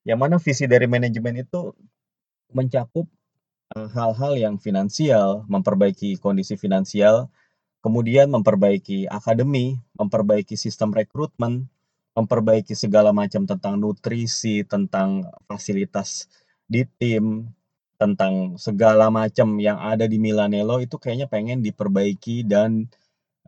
yang 0.07 0.23
mana 0.23 0.39
visi 0.39 0.63
dari 0.71 0.87
manajemen 0.87 1.43
itu 1.43 1.75
mencakup 2.55 3.03
eh, 3.75 3.89
hal-hal 3.91 4.39
yang 4.39 4.55
finansial, 4.55 5.43
memperbaiki 5.51 6.15
kondisi 6.23 6.55
finansial, 6.55 7.27
kemudian 7.83 8.31
memperbaiki 8.31 9.11
akademi, 9.11 9.75
memperbaiki 9.99 10.55
sistem 10.55 10.95
rekrutmen, 10.95 11.67
memperbaiki 12.15 12.71
segala 12.71 13.11
macam 13.11 13.43
tentang 13.43 13.75
nutrisi, 13.75 14.63
tentang 14.63 15.27
fasilitas 15.45 16.31
di 16.63 16.87
tim, 16.97 17.51
tentang 17.99 18.55
segala 18.55 19.11
macam 19.11 19.59
yang 19.59 19.75
ada 19.77 20.07
di 20.07 20.17
Milanello 20.21 20.79
itu 20.79 20.95
kayaknya 20.95 21.27
pengen 21.27 21.59
diperbaiki 21.59 22.47
dan 22.47 22.87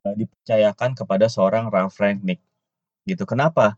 uh, 0.04 0.13
dipercayakan 0.18 0.98
kepada 0.98 1.32
seorang 1.32 1.72
Ralf 1.72 1.96
Rangnick. 2.01 2.42
Gitu. 3.08 3.24
Kenapa? 3.24 3.78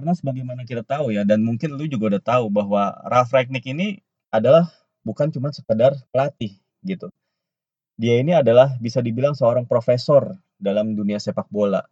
Karena 0.00 0.16
sebagaimana 0.16 0.64
kita 0.64 0.80
tahu 0.80 1.12
ya, 1.12 1.28
dan 1.28 1.44
mungkin 1.44 1.76
lu 1.76 1.84
juga 1.84 2.16
udah 2.16 2.22
tahu 2.24 2.48
bahwa 2.48 2.96
Ralf 3.04 3.36
Rangnick 3.36 3.68
ini 3.68 4.00
adalah 4.32 4.72
bukan 5.04 5.28
cuma 5.28 5.52
sekedar 5.52 5.92
pelatih 6.08 6.56
gitu. 6.80 7.12
Dia 8.00 8.16
ini 8.16 8.32
adalah 8.32 8.80
bisa 8.80 9.04
dibilang 9.04 9.36
seorang 9.36 9.68
profesor 9.68 10.40
dalam 10.56 10.96
dunia 10.96 11.20
sepak 11.20 11.52
bola. 11.52 11.84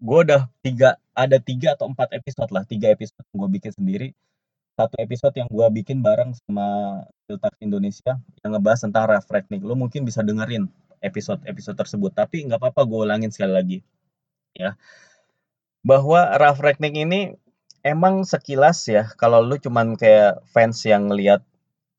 Gue 0.00 0.24
udah 0.24 0.48
tiga, 0.64 0.96
ada 1.12 1.36
tiga 1.36 1.76
atau 1.76 1.92
empat 1.92 2.16
episode 2.16 2.48
lah, 2.48 2.64
tiga 2.64 2.88
episode 2.96 3.28
gue 3.28 3.48
bikin 3.60 3.76
sendiri. 3.76 4.08
Satu 4.80 4.96
episode 4.96 5.36
yang 5.36 5.52
gue 5.52 5.84
bikin 5.84 6.00
bareng 6.00 6.32
sama 6.32 7.04
Filtak 7.28 7.52
Indonesia 7.60 8.16
yang 8.40 8.56
ngebahas 8.56 8.88
tentang 8.88 9.04
Ralf 9.04 9.28
Rangnick. 9.28 9.60
Lu 9.60 9.76
mungkin 9.76 10.08
bisa 10.08 10.24
dengerin 10.24 10.64
episode-episode 11.04 11.76
tersebut, 11.76 12.16
tapi 12.16 12.40
nggak 12.48 12.56
apa-apa 12.56 12.88
gue 12.88 13.00
ulangin 13.04 13.28
sekali 13.28 13.52
lagi. 13.52 13.78
Ya, 14.56 14.80
bahwa 15.84 16.24
Ralf 16.40 16.60
Rangnick 16.60 16.96
ini 16.96 17.36
emang 17.80 18.24
sekilas 18.24 18.84
ya 18.88 19.08
kalau 19.16 19.40
lu 19.44 19.56
cuman 19.56 19.96
kayak 19.96 20.44
fans 20.52 20.84
yang 20.84 21.08
ngelihat 21.08 21.40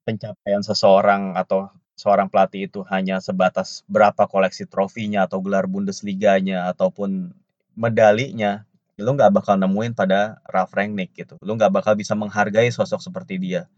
pencapaian 0.06 0.62
seseorang 0.66 1.38
atau 1.38 1.70
seorang 2.02 2.28
pelatih 2.34 2.66
itu 2.66 2.82
hanya 2.90 3.22
sebatas 3.22 3.86
berapa 3.86 4.26
koleksi 4.26 4.66
trofinya 4.66 5.30
atau 5.30 5.38
gelar 5.38 5.70
Bundesliganya 5.70 6.66
ataupun 6.74 7.30
medalinya, 7.78 8.66
lu 8.98 9.14
nggak 9.14 9.30
bakal 9.30 9.56
nemuin 9.62 9.94
pada 9.94 10.42
Ralf 10.50 10.74
Rangnick 10.74 11.14
gitu. 11.14 11.38
Lu 11.46 11.54
nggak 11.54 11.70
bakal 11.70 11.94
bisa 11.94 12.18
menghargai 12.18 12.74
sosok 12.74 13.06
seperti 13.06 13.38
dia. 13.38 13.70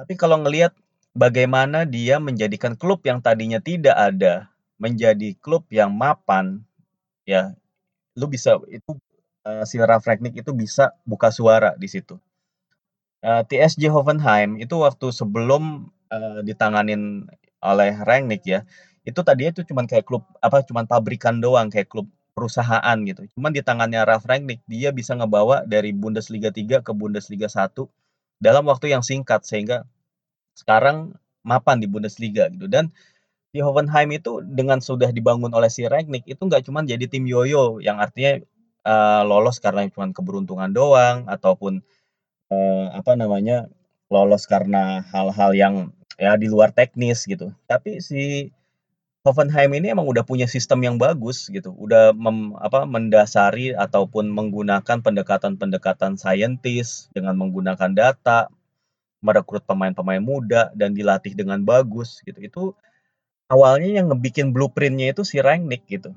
Tapi 0.00 0.16
kalau 0.16 0.40
ngelihat 0.40 0.72
bagaimana 1.12 1.84
dia 1.84 2.16
menjadikan 2.16 2.78
klub 2.78 3.04
yang 3.04 3.20
tadinya 3.20 3.60
tidak 3.60 3.96
ada 3.98 4.48
menjadi 4.80 5.36
klub 5.42 5.68
yang 5.68 5.92
mapan, 5.92 6.64
ya 7.28 7.52
lu 8.16 8.24
bisa 8.30 8.56
itu 8.72 8.96
uh, 9.48 9.64
si 9.64 9.80
Ralf 9.80 10.04
Rangnick 10.04 10.36
itu 10.36 10.52
bisa 10.52 10.92
buka 11.08 11.32
suara 11.32 11.72
di 11.80 11.88
situ. 11.88 12.20
Eee, 13.24 13.42
TSG 13.48 13.90
Hoffenheim 13.90 14.60
itu 14.62 14.78
waktu 14.78 15.10
sebelum, 15.10 15.90
eee, 16.12 16.40
ditanganin 16.46 17.26
oleh 17.58 17.90
Rangnick 18.06 18.46
ya, 18.46 18.62
itu 19.02 19.18
tadinya 19.26 19.50
itu 19.58 19.62
cuman 19.66 19.88
kayak 19.90 20.06
klub 20.06 20.22
apa, 20.38 20.62
cuman 20.62 20.86
pabrikan 20.86 21.42
doang, 21.42 21.66
kayak 21.72 21.88
klub 21.90 22.06
perusahaan 22.36 22.94
gitu. 23.02 23.26
Cuman 23.34 23.50
di 23.50 23.62
tangannya 23.66 24.06
Ralf 24.06 24.22
Rangnick, 24.30 24.62
dia 24.70 24.94
bisa 24.94 25.18
ngebawa 25.18 25.66
dari 25.66 25.90
Bundesliga 25.90 26.54
3 26.54 26.78
ke 26.86 26.92
Bundesliga 26.94 27.50
1 27.50 27.90
dalam 28.38 28.62
waktu 28.70 28.94
yang 28.94 29.02
singkat, 29.02 29.42
sehingga 29.42 29.82
sekarang 30.58 31.14
mapan 31.46 31.78
di 31.82 31.88
Bundesliga 31.90 32.50
gitu. 32.52 32.66
Dan 32.70 32.90
di 33.54 33.60
Hoffenheim 33.64 34.10
itu 34.14 34.42
dengan 34.44 34.78
sudah 34.84 35.10
dibangun 35.14 35.50
oleh 35.56 35.70
si 35.72 35.84
Rangnick, 35.88 36.24
itu 36.28 36.42
nggak 36.42 36.66
cuman 36.68 36.84
jadi 36.86 37.04
tim 37.10 37.24
yoyo 37.26 37.80
yang 37.82 37.98
artinya, 38.02 38.38
eee, 38.86 39.22
lolos 39.26 39.58
karena 39.62 39.86
cuman 39.90 40.12
keberuntungan 40.16 40.70
doang 40.74 41.26
ataupun 41.30 41.82
eee, 42.52 42.86
apa 42.94 43.14
namanya, 43.18 43.68
lolos 44.12 44.44
karena 44.50 45.04
hal-hal 45.12 45.52
yang 45.56 45.74
ya 46.20 46.36
di 46.40 46.48
luar 46.50 46.70
teknis 46.74 47.24
gitu. 47.28 47.52
Tapi 47.70 48.00
si 48.04 48.50
Hoffenheim 49.26 49.72
ini 49.76 49.92
emang 49.92 50.06
udah 50.08 50.24
punya 50.26 50.46
sistem 50.48 50.80
yang 50.86 50.96
bagus 51.02 51.46
gitu, 51.52 51.74
udah 51.76 52.14
mem 52.16 52.56
apa, 52.62 52.86
mendasari 52.88 53.74
ataupun 53.76 54.30
menggunakan 54.32 54.98
pendekatan-pendekatan 55.04 56.16
saintis 56.20 57.10
dengan 57.14 57.36
menggunakan 57.38 57.92
data, 57.94 58.48
merekrut 59.24 59.64
pemain-pemain 59.68 60.22
muda 60.22 60.70
dan 60.78 60.94
dilatih 60.96 61.34
dengan 61.38 61.62
bagus 61.66 62.20
gitu. 62.26 62.38
Itu 62.42 62.62
awalnya 63.52 64.00
yang 64.02 64.10
ngebikin 64.12 64.52
blueprint-nya 64.56 65.12
itu 65.16 65.22
si 65.26 65.38
Rangnick 65.42 65.84
gitu. 65.90 66.14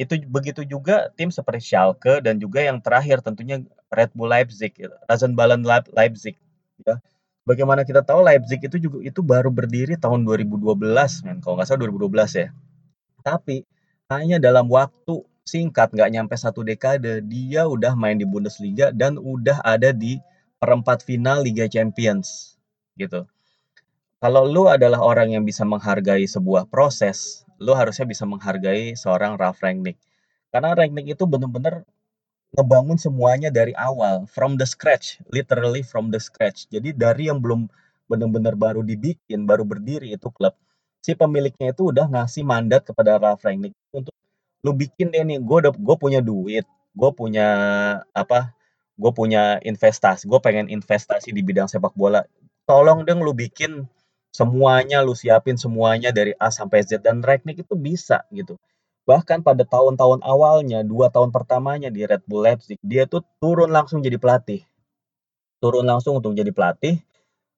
Itu 0.00 0.16
begitu 0.32 0.64
juga 0.64 1.12
tim 1.12 1.28
seperti 1.28 1.60
Schalke 1.68 2.24
dan 2.24 2.40
juga 2.40 2.64
yang 2.64 2.80
terakhir 2.80 3.20
tentunya 3.20 3.60
Red 3.92 4.16
Bull 4.16 4.32
Leipzig, 4.32 4.72
Rasenballon 5.04 5.60
Leip 5.60 5.92
Leipzig, 5.92 6.40
ya. 6.88 6.96
Bagaimana 7.44 7.84
kita 7.84 8.00
tahu 8.00 8.24
Leipzig 8.24 8.64
itu 8.64 8.80
juga 8.80 9.04
itu 9.04 9.20
baru 9.20 9.52
berdiri 9.52 10.00
tahun 10.00 10.24
2012 10.24 10.72
men, 11.28 11.44
kalau 11.44 11.60
nggak 11.60 11.68
salah 11.68 11.84
2012 11.84 12.32
ya. 12.32 12.48
Tapi 13.20 13.68
hanya 14.08 14.40
dalam 14.40 14.72
waktu 14.72 15.20
singkat, 15.44 15.92
nggak 15.92 16.10
nyampe 16.14 16.34
satu 16.38 16.64
dekade, 16.64 17.20
dia 17.26 17.68
udah 17.68 17.92
main 17.92 18.16
di 18.16 18.24
Bundesliga 18.24 18.94
dan 18.94 19.20
udah 19.20 19.60
ada 19.66 19.92
di 19.92 20.16
perempat 20.62 21.04
final 21.04 21.44
Liga 21.44 21.68
Champions, 21.68 22.56
gitu. 22.96 23.28
Kalau 24.20 24.44
lu 24.44 24.68
adalah 24.68 25.00
orang 25.00 25.32
yang 25.32 25.44
bisa 25.44 25.64
menghargai 25.64 26.28
sebuah 26.28 26.68
proses, 26.68 27.42
lu 27.60 27.76
harusnya 27.76 28.08
bisa 28.08 28.24
menghargai 28.24 28.96
seorang 28.96 29.36
Ralf 29.36 29.60
Rangnick. 29.60 30.00
Karena 30.50 30.72
Rangnick 30.74 31.12
itu 31.14 31.24
bener-bener 31.28 31.84
ngebangun 32.56 32.98
semuanya 32.98 33.52
dari 33.52 33.70
awal, 33.78 34.26
from 34.26 34.58
the 34.58 34.66
scratch, 34.66 35.22
literally 35.30 35.84
from 35.86 36.10
the 36.10 36.18
scratch. 36.18 36.66
Jadi 36.72 36.90
dari 36.96 37.30
yang 37.30 37.38
belum 37.38 37.70
bener-bener 38.10 38.58
baru 38.58 38.82
dibikin, 38.82 39.46
baru 39.46 39.62
berdiri 39.62 40.10
itu 40.10 40.26
klub, 40.34 40.56
si 40.98 41.14
pemiliknya 41.14 41.70
itu 41.70 41.94
udah 41.94 42.10
ngasih 42.10 42.42
mandat 42.42 42.82
kepada 42.88 43.22
Ralf 43.22 43.46
Rangnick 43.46 43.76
untuk 43.94 44.10
lu 44.66 44.74
bikin 44.74 45.14
deh 45.14 45.22
nih, 45.22 45.38
gue 45.38 45.58
gue 45.72 45.96
punya 45.96 46.20
duit, 46.20 46.66
gue 46.92 47.10
punya 47.14 47.48
apa, 48.12 48.50
gue 48.98 49.12
punya 49.14 49.62
investasi, 49.62 50.26
gue 50.28 50.40
pengen 50.42 50.66
investasi 50.68 51.32
di 51.32 51.40
bidang 51.40 51.70
sepak 51.70 51.94
bola. 51.96 52.26
Tolong 52.68 53.06
dong 53.06 53.22
lu 53.24 53.32
bikin 53.32 53.86
semuanya 54.30 55.02
lu 55.02 55.14
siapin 55.14 55.58
semuanya 55.58 56.14
dari 56.14 56.34
A 56.38 56.48
sampai 56.54 56.86
Z 56.86 57.02
dan 57.02 57.22
Rangnick 57.22 57.62
itu 57.66 57.74
bisa 57.74 58.24
gitu. 58.30 58.58
Bahkan 59.08 59.42
pada 59.42 59.66
tahun-tahun 59.66 60.22
awalnya, 60.22 60.86
dua 60.86 61.10
tahun 61.10 61.34
pertamanya 61.34 61.90
di 61.90 62.06
Red 62.06 62.22
Bull 62.30 62.46
Leipzig, 62.46 62.78
dia 62.84 63.10
tuh 63.10 63.26
turun 63.42 63.74
langsung 63.74 64.04
jadi 64.04 64.20
pelatih. 64.20 64.62
Turun 65.58 65.84
langsung 65.84 66.22
untuk 66.22 66.32
jadi 66.38 66.54
pelatih, 66.54 67.02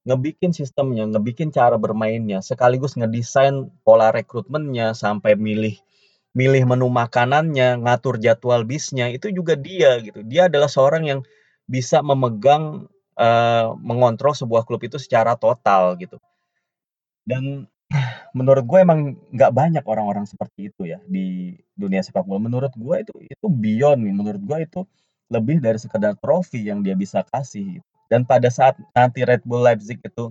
ngebikin 0.09 0.51
sistemnya, 0.57 1.05
ngebikin 1.07 1.53
cara 1.53 1.77
bermainnya, 1.77 2.41
sekaligus 2.41 2.99
ngedesain 2.99 3.71
pola 3.87 4.11
rekrutmennya 4.11 4.97
sampai 4.97 5.37
milih 5.39 5.77
milih 6.33 6.65
menu 6.65 6.89
makanannya, 6.89 7.85
ngatur 7.85 8.17
jadwal 8.17 8.65
bisnya, 8.65 9.13
itu 9.13 9.29
juga 9.29 9.53
dia 9.53 10.01
gitu. 10.01 10.25
Dia 10.25 10.49
adalah 10.49 10.73
seorang 10.73 11.05
yang 11.05 11.21
bisa 11.69 12.01
memegang, 12.01 12.89
uh, 13.21 13.77
mengontrol 13.77 14.33
sebuah 14.33 14.65
klub 14.65 14.81
itu 14.81 14.97
secara 14.97 15.37
total 15.37 16.01
gitu. 16.01 16.17
Dan 17.23 17.67
menurut 18.33 18.65
gue 18.65 18.79
emang 18.81 19.15
nggak 19.31 19.53
banyak 19.53 19.85
orang-orang 19.85 20.25
seperti 20.25 20.73
itu 20.73 20.89
ya 20.89 20.99
di 21.07 21.57
dunia 21.77 22.01
sepak 22.01 22.25
bola. 22.27 22.43
Menurut 22.43 22.73
gue 22.75 22.97
itu 23.03 23.13
itu 23.29 23.47
beyond 23.47 24.01
nih, 24.03 24.15
menurut 24.15 24.43
gue 24.43 24.59
itu 24.65 24.81
lebih 25.33 25.65
dari 25.65 25.79
sekedar 25.81 26.17
trofi 26.21 26.67
yang 26.69 26.85
dia 26.85 26.97
bisa 26.99 27.25
kasih. 27.29 27.81
Dan 28.13 28.29
pada 28.29 28.53
saat 28.53 28.77
nanti 28.93 29.25
Red 29.25 29.45
Bull 29.49 29.65
Leipzig 29.65 29.97
itu 30.05 30.29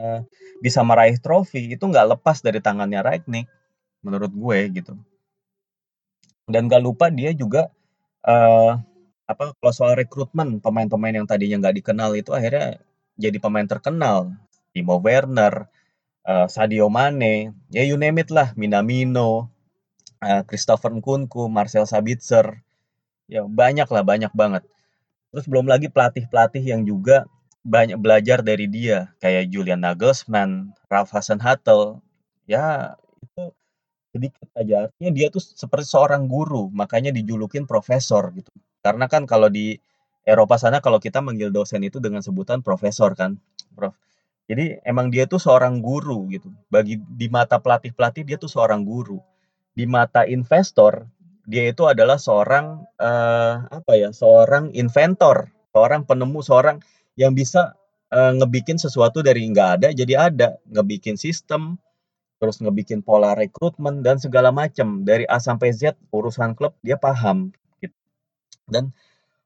uh, 0.00 0.20
bisa 0.64 0.80
meraih 0.80 1.20
trofi, 1.20 1.76
itu 1.76 1.84
nggak 1.84 2.16
lepas 2.16 2.40
dari 2.40 2.64
tangannya 2.64 3.04
Rangnick, 3.04 3.44
menurut 4.00 4.32
gue 4.32 4.58
gitu. 4.80 4.94
Dan 6.44 6.68
gak 6.68 6.84
lupa 6.84 7.08
dia 7.08 7.32
juga 7.32 7.72
uh, 8.28 8.76
apa 9.24 9.56
kalau 9.56 9.72
soal 9.72 9.96
rekrutmen 9.96 10.60
pemain-pemain 10.60 11.16
yang 11.16 11.24
tadinya 11.24 11.56
nggak 11.64 11.80
dikenal 11.80 12.12
itu 12.12 12.36
akhirnya 12.36 12.80
jadi 13.16 13.36
pemain 13.40 13.64
terkenal. 13.64 14.32
Timo 14.74 14.98
Werner, 15.00 15.70
uh, 16.24 16.46
Sadio 16.48 16.88
Mane, 16.88 17.52
ya 17.70 17.84
you 17.84 17.96
name 18.00 18.20
it 18.20 18.32
lah, 18.32 18.52
Minamino, 18.56 19.48
uh, 20.20 20.42
Christopher 20.48 20.92
Nkunku, 20.92 21.46
Marcel 21.52 21.84
Sabitzer, 21.84 22.60
ya 23.28 23.44
banyak 23.44 23.88
lah, 23.88 24.02
banyak 24.02 24.32
banget. 24.32 24.64
Terus 25.30 25.46
belum 25.50 25.68
lagi 25.68 25.92
pelatih-pelatih 25.92 26.64
yang 26.64 26.82
juga 26.84 27.28
banyak 27.64 27.96
belajar 27.96 28.44
dari 28.44 28.68
dia, 28.68 29.12
kayak 29.20 29.48
Julian 29.48 29.80
Nagelsmann, 29.84 30.76
Ralf 30.88 31.12
Hasenhuttl, 31.16 32.00
ya 32.44 32.96
itu 33.24 33.42
sedikit 34.12 34.48
aja. 34.52 34.88
Artinya 34.88 35.10
dia 35.10 35.26
tuh 35.32 35.40
seperti 35.40 35.88
seorang 35.88 36.28
guru, 36.28 36.68
makanya 36.70 37.10
dijulukin 37.10 37.64
profesor 37.64 38.30
gitu. 38.36 38.52
Karena 38.84 39.08
kan 39.08 39.24
kalau 39.24 39.48
di 39.48 39.80
Eropa 40.24 40.56
sana 40.60 40.80
kalau 40.80 41.00
kita 41.00 41.20
manggil 41.24 41.52
dosen 41.52 41.84
itu 41.84 42.00
dengan 42.00 42.20
sebutan 42.20 42.60
profesor 42.60 43.16
kan, 43.16 43.40
Prof. 43.72 43.96
Jadi 44.44 44.76
emang 44.84 45.08
dia 45.08 45.24
tuh 45.24 45.40
seorang 45.40 45.80
guru 45.80 46.28
gitu. 46.28 46.52
Bagi 46.68 47.00
di 47.00 47.26
mata 47.32 47.56
pelatih-pelatih 47.56 48.28
dia 48.28 48.36
tuh 48.36 48.52
seorang 48.52 48.84
guru. 48.84 49.20
Di 49.72 49.88
mata 49.88 50.28
investor 50.28 51.08
dia 51.44 51.68
itu 51.68 51.84
adalah 51.84 52.20
seorang 52.20 52.84
uh, 53.00 53.54
apa 53.68 53.92
ya? 53.96 54.12
Seorang 54.12 54.72
inventor, 54.76 55.48
seorang 55.72 56.04
penemu, 56.04 56.40
seorang 56.44 56.76
yang 57.16 57.32
bisa 57.32 57.72
uh, 58.12 58.32
ngebikin 58.36 58.76
sesuatu 58.76 59.24
dari 59.24 59.48
nggak 59.48 59.70
ada 59.80 59.88
jadi 59.96 60.32
ada, 60.32 60.48
ngebikin 60.68 61.16
sistem, 61.16 61.80
terus 62.42 62.60
ngebikin 62.60 63.00
pola 63.00 63.32
rekrutmen 63.32 64.04
dan 64.04 64.20
segala 64.20 64.52
macam 64.52 65.06
dari 65.08 65.24
A 65.24 65.40
sampai 65.40 65.72
Z 65.72 65.96
urusan 66.12 66.52
klub 66.52 66.76
dia 66.84 67.00
paham 67.00 67.52
gitu. 67.80 67.96
Dan 68.68 68.92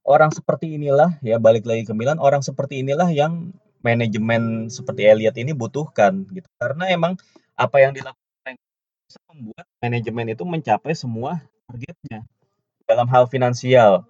orang 0.02 0.34
seperti 0.34 0.74
inilah 0.74 1.18
ya 1.22 1.38
balik 1.38 1.68
lagi 1.68 1.86
ke 1.86 1.94
Milan, 1.94 2.18
orang 2.18 2.42
seperti 2.42 2.82
inilah 2.82 3.10
yang 3.14 3.54
manajemen 3.82 4.66
seperti 4.68 5.06
Elliot 5.06 5.36
ini 5.38 5.54
butuhkan 5.54 6.26
gitu. 6.30 6.48
Karena 6.58 6.90
emang 6.90 7.14
apa 7.54 7.76
yang 7.82 7.92
dilakukan 7.94 8.54
bisa 9.08 9.18
membuat 9.30 9.66
manajemen 9.80 10.26
itu 10.34 10.44
mencapai 10.44 10.94
semua 10.94 11.40
targetnya 11.66 12.26
dalam 12.88 13.06
hal 13.08 13.28
finansial. 13.28 14.08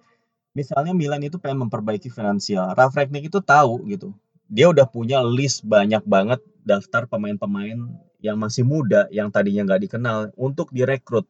Misalnya 0.57 0.91
Milan 0.97 1.21
itu 1.21 1.37
pengen 1.37 1.67
memperbaiki 1.67 2.09
finansial. 2.09 2.73
Ralf 2.73 2.97
Rangnick 2.97 3.29
itu 3.29 3.39
tahu 3.39 3.85
gitu. 3.87 4.11
Dia 4.49 4.73
udah 4.73 4.89
punya 4.89 5.21
list 5.21 5.61
banyak 5.61 6.01
banget 6.09 6.41
daftar 6.65 7.05
pemain-pemain 7.05 7.77
yang 8.19 8.35
masih 8.35 8.65
muda 8.65 9.05
yang 9.13 9.29
tadinya 9.29 9.63
nggak 9.63 9.87
dikenal 9.87 10.17
untuk 10.35 10.73
direkrut 10.73 11.29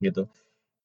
gitu. 0.00 0.26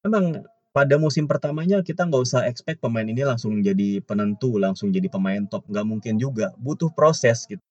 Emang 0.04 0.44
pada 0.70 0.94
musim 1.02 1.26
pertamanya 1.26 1.82
kita 1.82 2.06
nggak 2.06 2.22
usah 2.22 2.46
expect 2.46 2.78
pemain 2.78 3.06
ini 3.06 3.26
langsung 3.26 3.58
jadi 3.58 3.98
penentu, 4.06 4.54
langsung 4.58 4.94
jadi 4.94 5.10
pemain 5.10 5.42
top, 5.50 5.66
nggak 5.66 5.86
mungkin 5.86 6.14
juga, 6.22 6.54
butuh 6.62 6.94
proses 6.94 7.42
gitu. 7.50 7.62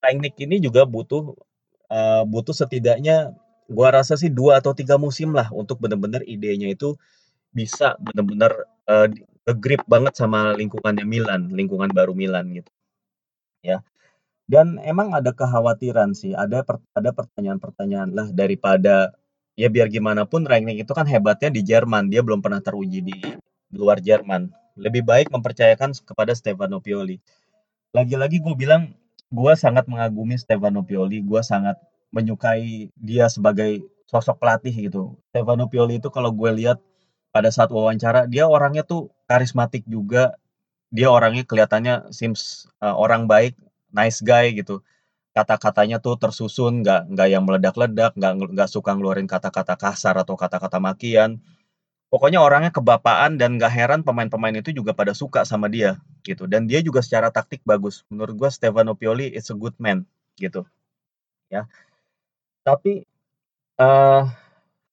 Teknik 0.00 0.36
ini 0.40 0.60
juga 0.60 0.88
butuh 0.88 1.36
uh, 1.92 2.22
butuh 2.24 2.56
setidaknya 2.56 3.36
gua 3.68 3.92
rasa 3.92 4.16
sih 4.16 4.32
dua 4.32 4.62
atau 4.62 4.72
tiga 4.72 4.96
musim 4.96 5.34
lah 5.36 5.50
untuk 5.52 5.82
benar-benar 5.82 6.24
idenya 6.24 6.72
itu 6.72 6.96
bisa 7.52 7.96
benar-benar 8.00 8.52
uh, 8.88 9.08
grip 9.56 9.84
banget 9.86 10.16
sama 10.16 10.56
lingkungannya 10.56 11.04
Milan, 11.04 11.52
lingkungan 11.52 11.92
baru 11.92 12.16
Milan 12.16 12.50
gitu. 12.56 12.70
Ya. 13.60 13.84
Dan 14.46 14.78
emang 14.86 15.10
ada 15.10 15.34
kekhawatiran 15.34 16.14
sih, 16.14 16.30
ada 16.30 16.62
ada 16.94 17.10
pertanyaan-pertanyaan 17.10 18.14
lah 18.14 18.30
daripada 18.30 19.10
ya 19.56 19.68
biar 19.72 19.88
gimana 19.88 20.28
pun 20.28 20.44
ranking 20.44 20.78
itu 20.84 20.92
kan 20.92 21.08
hebatnya 21.08 21.50
di 21.50 21.64
Jerman, 21.64 22.12
dia 22.12 22.20
belum 22.20 22.44
pernah 22.44 22.60
teruji 22.60 23.00
di 23.02 23.16
luar 23.72 23.98
Jerman. 23.98 24.52
Lebih 24.76 25.02
baik 25.08 25.28
mempercayakan 25.32 25.96
kepada 26.04 26.36
Stefano 26.36 26.78
Pioli. 26.84 27.18
Lagi-lagi 27.96 28.44
gue 28.44 28.54
bilang, 28.54 28.92
gue 29.32 29.52
sangat 29.56 29.88
mengagumi 29.88 30.36
Stefano 30.36 30.84
Pioli, 30.84 31.24
gue 31.24 31.40
sangat 31.40 31.80
menyukai 32.12 32.92
dia 32.96 33.26
sebagai 33.32 33.82
sosok 34.06 34.38
pelatih 34.38 34.72
gitu. 34.72 35.16
Stefano 35.32 35.66
Pioli 35.66 35.98
itu 35.98 36.12
kalau 36.12 36.30
gue 36.30 36.50
lihat 36.52 36.78
pada 37.32 37.48
saat 37.52 37.72
wawancara, 37.72 38.28
dia 38.28 38.48
orangnya 38.48 38.84
tuh 38.84 39.08
karismatik 39.28 39.84
juga, 39.88 40.36
dia 40.92 41.08
orangnya 41.12 41.44
kelihatannya 41.44 42.12
seems, 42.14 42.68
eee, 42.80 42.94
orang 42.94 43.26
baik, 43.28 43.56
nice 43.92 44.20
guy 44.24 44.52
gitu. 44.56 44.80
Kata-katanya 45.36 46.00
tuh 46.00 46.16
tersusun, 46.16 46.80
nggak 46.80 47.12
nggak 47.12 47.28
yang 47.28 47.44
meledak-ledak, 47.44 48.16
nggak 48.16 48.32
nggak 48.56 48.68
suka 48.72 48.96
ngeluarin 48.96 49.28
kata-kata 49.28 49.76
kasar 49.76 50.16
atau 50.16 50.32
kata-kata 50.32 50.80
makian. 50.80 51.44
Pokoknya 52.12 52.40
orangnya 52.44 52.72
kebapaan 52.74 53.36
dan 53.40 53.56
nggak 53.60 53.72
heran 53.72 54.00
pemain-pemain 54.06 54.56
itu 54.60 54.70
juga 54.76 54.92
pada 54.96 55.12
suka 55.16 55.44
sama 55.48 55.68
dia, 55.72 56.00
gitu. 56.26 56.46
Dan 56.48 56.66
dia 56.70 56.80
juga 56.84 57.00
secara 57.04 57.28
taktik 57.34 57.62
bagus. 57.66 58.04
Menurut 58.12 58.34
gua 58.38 58.50
Stefano 58.54 58.94
Pioli 58.96 59.28
is 59.34 59.48
a 59.52 59.56
good 59.58 59.76
man, 59.82 60.04
gitu. 60.40 60.64
Ya. 61.52 61.68
Tapi, 62.66 63.04
eee, 63.80 64.22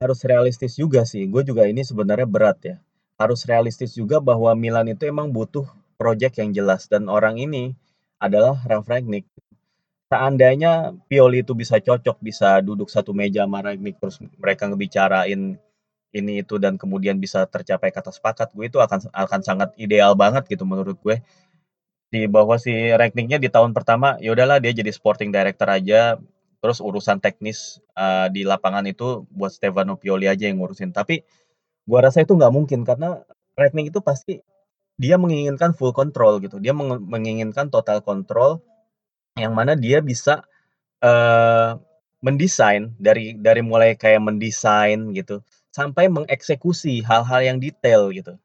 harus 0.02 0.20
realistis 0.28 0.74
juga 0.78 1.04
sih, 1.08 1.26
gue 1.28 1.42
juga 1.46 1.64
ini 1.68 1.82
sebenarnya 1.86 2.28
berat 2.28 2.58
ya. 2.64 2.76
Harus 3.20 3.44
realistis 3.48 3.94
juga 3.96 4.18
bahwa 4.22 4.52
Milan 4.58 4.88
itu 4.92 5.06
emang 5.08 5.30
butuh 5.34 5.66
project 6.00 6.40
yang 6.42 6.50
jelas 6.56 6.88
dan 6.90 7.08
orang 7.12 7.38
ini 7.40 7.74
adalah 8.22 8.58
Ralf 8.68 8.88
Rangnick. 8.90 9.26
Seandainya 10.12 10.92
Pioli 11.08 11.40
itu 11.40 11.56
bisa 11.56 11.80
cocok, 11.80 12.20
bisa 12.20 12.60
duduk 12.60 12.92
satu 12.92 13.16
meja 13.16 13.48
sama 13.48 13.64
Rangnick, 13.64 13.96
terus 13.96 14.20
mereka 14.36 14.68
ngebicarain 14.68 15.56
ini 16.14 16.32
itu 16.46 16.54
dan 16.62 16.78
kemudian 16.78 17.18
bisa 17.18 17.42
tercapai 17.50 17.90
kata 17.90 18.14
sepakat, 18.14 18.54
gue 18.54 18.70
itu 18.70 18.78
akan 18.78 19.10
akan 19.10 19.40
sangat 19.42 19.74
ideal 19.80 20.14
banget 20.14 20.46
gitu 20.46 20.62
menurut 20.62 20.94
gue. 21.02 21.18
Di 22.12 22.30
bahwa 22.30 22.54
si 22.60 22.70
Rangnicknya 22.70 23.42
di 23.42 23.50
tahun 23.50 23.74
pertama, 23.74 24.14
ya 24.22 24.30
udahlah 24.36 24.62
dia 24.62 24.70
jadi 24.70 24.92
sporting 24.94 25.34
director 25.34 25.66
aja, 25.66 26.20
terus 26.62 26.78
urusan 26.78 27.18
teknis 27.18 27.82
uh, 27.98 28.30
di 28.30 28.46
lapangan 28.46 28.86
itu 28.86 29.26
buat 29.34 29.50
Stefano 29.50 29.98
Pioli 29.98 30.30
aja 30.30 30.46
yang 30.46 30.62
ngurusin. 30.62 30.94
Tapi 30.94 31.26
gua 31.88 32.06
rasa 32.06 32.22
itu 32.22 32.36
nggak 32.36 32.52
mungkin 32.54 32.86
karena 32.86 33.24
Rangnick 33.58 33.90
itu 33.90 33.98
pasti 34.04 34.38
dia 34.94 35.18
menginginkan 35.18 35.74
full 35.74 35.90
control 35.90 36.38
gitu. 36.38 36.62
Dia 36.62 36.70
menginginkan 36.76 37.72
total 37.72 37.98
control 38.06 38.62
yang 39.34 39.52
mana 39.54 39.74
dia 39.74 39.98
bisa 39.98 40.46
uh, 41.02 41.78
mendesain 42.22 42.94
dari 42.96 43.34
dari 43.36 43.60
mulai 43.60 43.98
kayak 43.98 44.22
mendesain 44.22 45.10
gitu 45.12 45.42
sampai 45.74 46.06
mengeksekusi 46.06 47.02
hal-hal 47.02 47.40
yang 47.42 47.58
detail 47.58 48.14
gitu. 48.14 48.38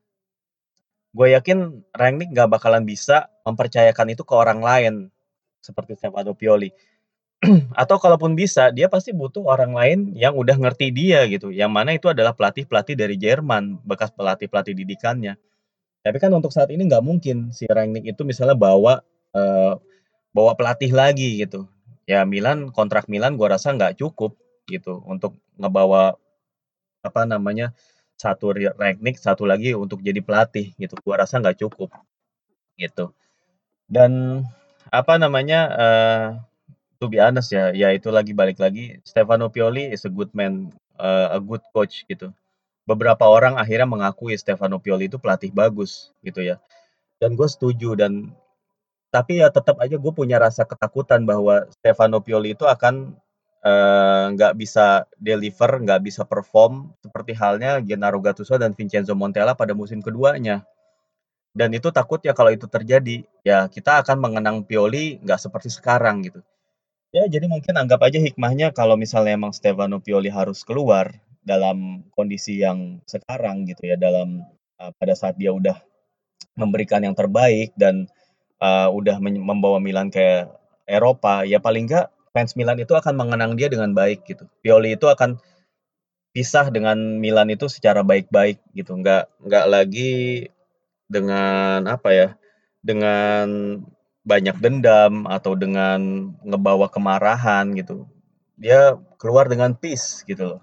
Gue 1.13 1.33
yakin 1.33 1.85
Rangnick 1.93 2.33
nggak 2.33 2.49
bakalan 2.49 2.85
bisa 2.85 3.29
mempercayakan 3.45 4.13
itu 4.13 4.21
ke 4.25 4.33
orang 4.33 4.61
lain 4.61 4.93
seperti 5.61 5.97
Stefano 5.97 6.33
Pioli 6.33 6.69
atau 7.81 7.95
kalaupun 7.95 8.35
bisa, 8.35 8.67
dia 8.75 8.91
pasti 8.91 9.15
butuh 9.15 9.47
orang 9.47 9.71
lain 9.71 9.99
yang 10.11 10.35
udah 10.35 10.59
ngerti 10.59 10.91
dia 10.91 11.23
gitu, 11.31 11.55
yang 11.55 11.71
mana 11.71 11.95
itu 11.95 12.11
adalah 12.11 12.35
pelatih-pelatih 12.35 12.99
dari 12.99 13.15
Jerman, 13.15 13.79
bekas 13.87 14.11
pelatih-pelatih 14.11 14.75
didikannya. 14.75 15.39
Tapi 16.03 16.17
kan 16.19 16.35
untuk 16.35 16.51
saat 16.51 16.67
ini 16.67 16.83
nggak 16.83 16.99
mungkin 16.99 17.55
si 17.55 17.63
Rangnick 17.63 18.11
itu 18.11 18.27
misalnya 18.27 18.59
bawa 18.59 18.99
uh, 19.31 19.79
bawa 20.35 20.53
pelatih 20.53 20.91
lagi 20.93 21.41
gitu. 21.41 21.65
Ya 22.09 22.25
Milan 22.25 22.73
kontrak 22.73 23.05
Milan 23.05 23.37
gua 23.37 23.57
rasa 23.57 23.73
nggak 23.73 24.01
cukup 24.01 24.37
gitu 24.69 25.01
untuk 25.05 25.37
ngebawa 25.57 26.17
apa 27.05 27.21
namanya 27.25 27.71
satu 28.19 28.51
Rangnick, 28.51 29.15
satu 29.15 29.47
lagi 29.47 29.71
untuk 29.73 30.03
jadi 30.03 30.19
pelatih 30.19 30.73
gitu. 30.75 30.97
Gua 31.01 31.21
rasa 31.21 31.39
nggak 31.39 31.61
cukup 31.61 31.93
gitu. 32.77 33.13
Dan 33.89 34.43
apa 34.89 35.17
namanya 35.21 35.59
uh, 35.73 36.27
to 36.99 37.07
be 37.07 37.17
honest 37.17 37.55
ya, 37.55 37.71
ya 37.71 37.95
itu 37.95 38.11
lagi 38.11 38.35
balik 38.35 38.59
lagi, 38.59 38.99
Stefano 39.07 39.47
Pioli 39.47 39.89
is 39.89 40.03
a 40.03 40.11
good 40.11 40.29
man, 40.35 40.69
uh, 40.99 41.33
a 41.33 41.39
good 41.39 41.63
coach 41.71 42.03
gitu. 42.05 42.29
Beberapa 42.83 43.23
orang 43.23 43.55
akhirnya 43.55 43.87
mengakui 43.87 44.35
Stefano 44.35 44.77
Pioli 44.81 45.07
itu 45.07 45.15
pelatih 45.15 45.53
bagus 45.55 46.11
gitu 46.21 46.43
ya. 46.43 46.59
Dan 47.21 47.39
gue 47.39 47.47
setuju 47.47 47.95
dan 47.95 48.35
tapi 49.09 49.41
ya 49.41 49.49
tetap 49.49 49.77
aja 49.81 49.97
gue 49.97 50.13
punya 50.13 50.37
rasa 50.37 50.65
ketakutan 50.65 51.25
bahwa 51.25 51.65
Stefano 51.73 52.21
Pioli 52.21 52.53
itu 52.53 52.65
akan 52.69 53.17
eh, 53.65 54.25
nggak 54.37 54.53
bisa 54.55 55.09
deliver, 55.17 55.81
nggak 55.81 56.01
bisa 56.05 56.21
perform 56.25 56.93
seperti 57.01 57.33
halnya 57.33 57.81
Gennaro 57.81 58.21
Gattuso 58.21 58.55
dan 58.61 58.77
Vincenzo 58.77 59.17
Montella 59.17 59.57
pada 59.57 59.73
musim 59.73 59.99
keduanya. 59.99 60.63
Dan 61.49 61.73
itu 61.73 61.89
takut 61.89 62.21
ya 62.21 62.37
kalau 62.37 62.53
itu 62.53 62.69
terjadi, 62.69 63.25
ya 63.41 63.65
kita 63.67 64.05
akan 64.05 64.17
mengenang 64.21 64.61
Pioli 64.63 65.17
nggak 65.25 65.41
seperti 65.41 65.73
sekarang 65.73 66.21
gitu. 66.23 66.39
Ya, 67.09 67.25
jadi 67.25 67.49
mungkin 67.49 67.73
anggap 67.73 68.05
aja 68.05 68.21
hikmahnya 68.21 68.69
kalau 68.69 68.93
misalnya 68.93 69.33
emang 69.33 69.49
Stefano 69.49 69.97
Pioli 69.97 70.29
harus 70.29 70.61
keluar 70.61 71.09
dalam 71.41 72.05
kondisi 72.13 72.61
yang 72.61 73.01
sekarang 73.09 73.65
gitu 73.65 73.89
ya, 73.89 73.97
dalam 73.97 74.45
uh, 74.77 74.93
pada 74.93 75.17
saat 75.17 75.33
dia 75.41 75.49
udah 75.49 75.73
memberikan 76.53 77.01
yang 77.01 77.17
terbaik 77.17 77.73
dan 77.73 78.05
uh, 78.59 78.87
udah 78.91 79.17
membawa 79.23 79.79
Milan 79.81 80.11
ke 80.11 80.47
Eropa, 80.85 81.43
ya 81.47 81.59
paling 81.59 81.87
enggak 81.89 82.11
fans 82.31 82.53
Milan 82.53 82.77
itu 82.77 82.93
akan 82.93 83.17
mengenang 83.17 83.57
dia 83.57 83.67
dengan 83.67 83.91
baik 83.91 84.25
gitu. 84.25 84.45
Pioli 84.61 84.95
itu 84.95 85.09
akan 85.09 85.41
pisah 86.29 86.69
dengan 86.69 87.17
Milan 87.17 87.49
itu 87.49 87.65
secara 87.65 88.05
baik-baik 88.05 88.61
gitu, 88.77 88.93
nggak 88.93 89.27
nggak 89.41 89.65
lagi 89.65 90.47
dengan 91.09 91.89
apa 91.89 92.09
ya, 92.13 92.27
dengan 92.85 93.47
banyak 94.21 94.61
dendam 94.61 95.25
atau 95.25 95.57
dengan 95.57 96.31
ngebawa 96.45 96.85
kemarahan 96.93 97.73
gitu. 97.73 98.05
Dia 98.59 98.99
keluar 99.17 99.49
dengan 99.49 99.73
peace 99.73 100.21
gitu 100.27 100.57
loh. 100.57 100.61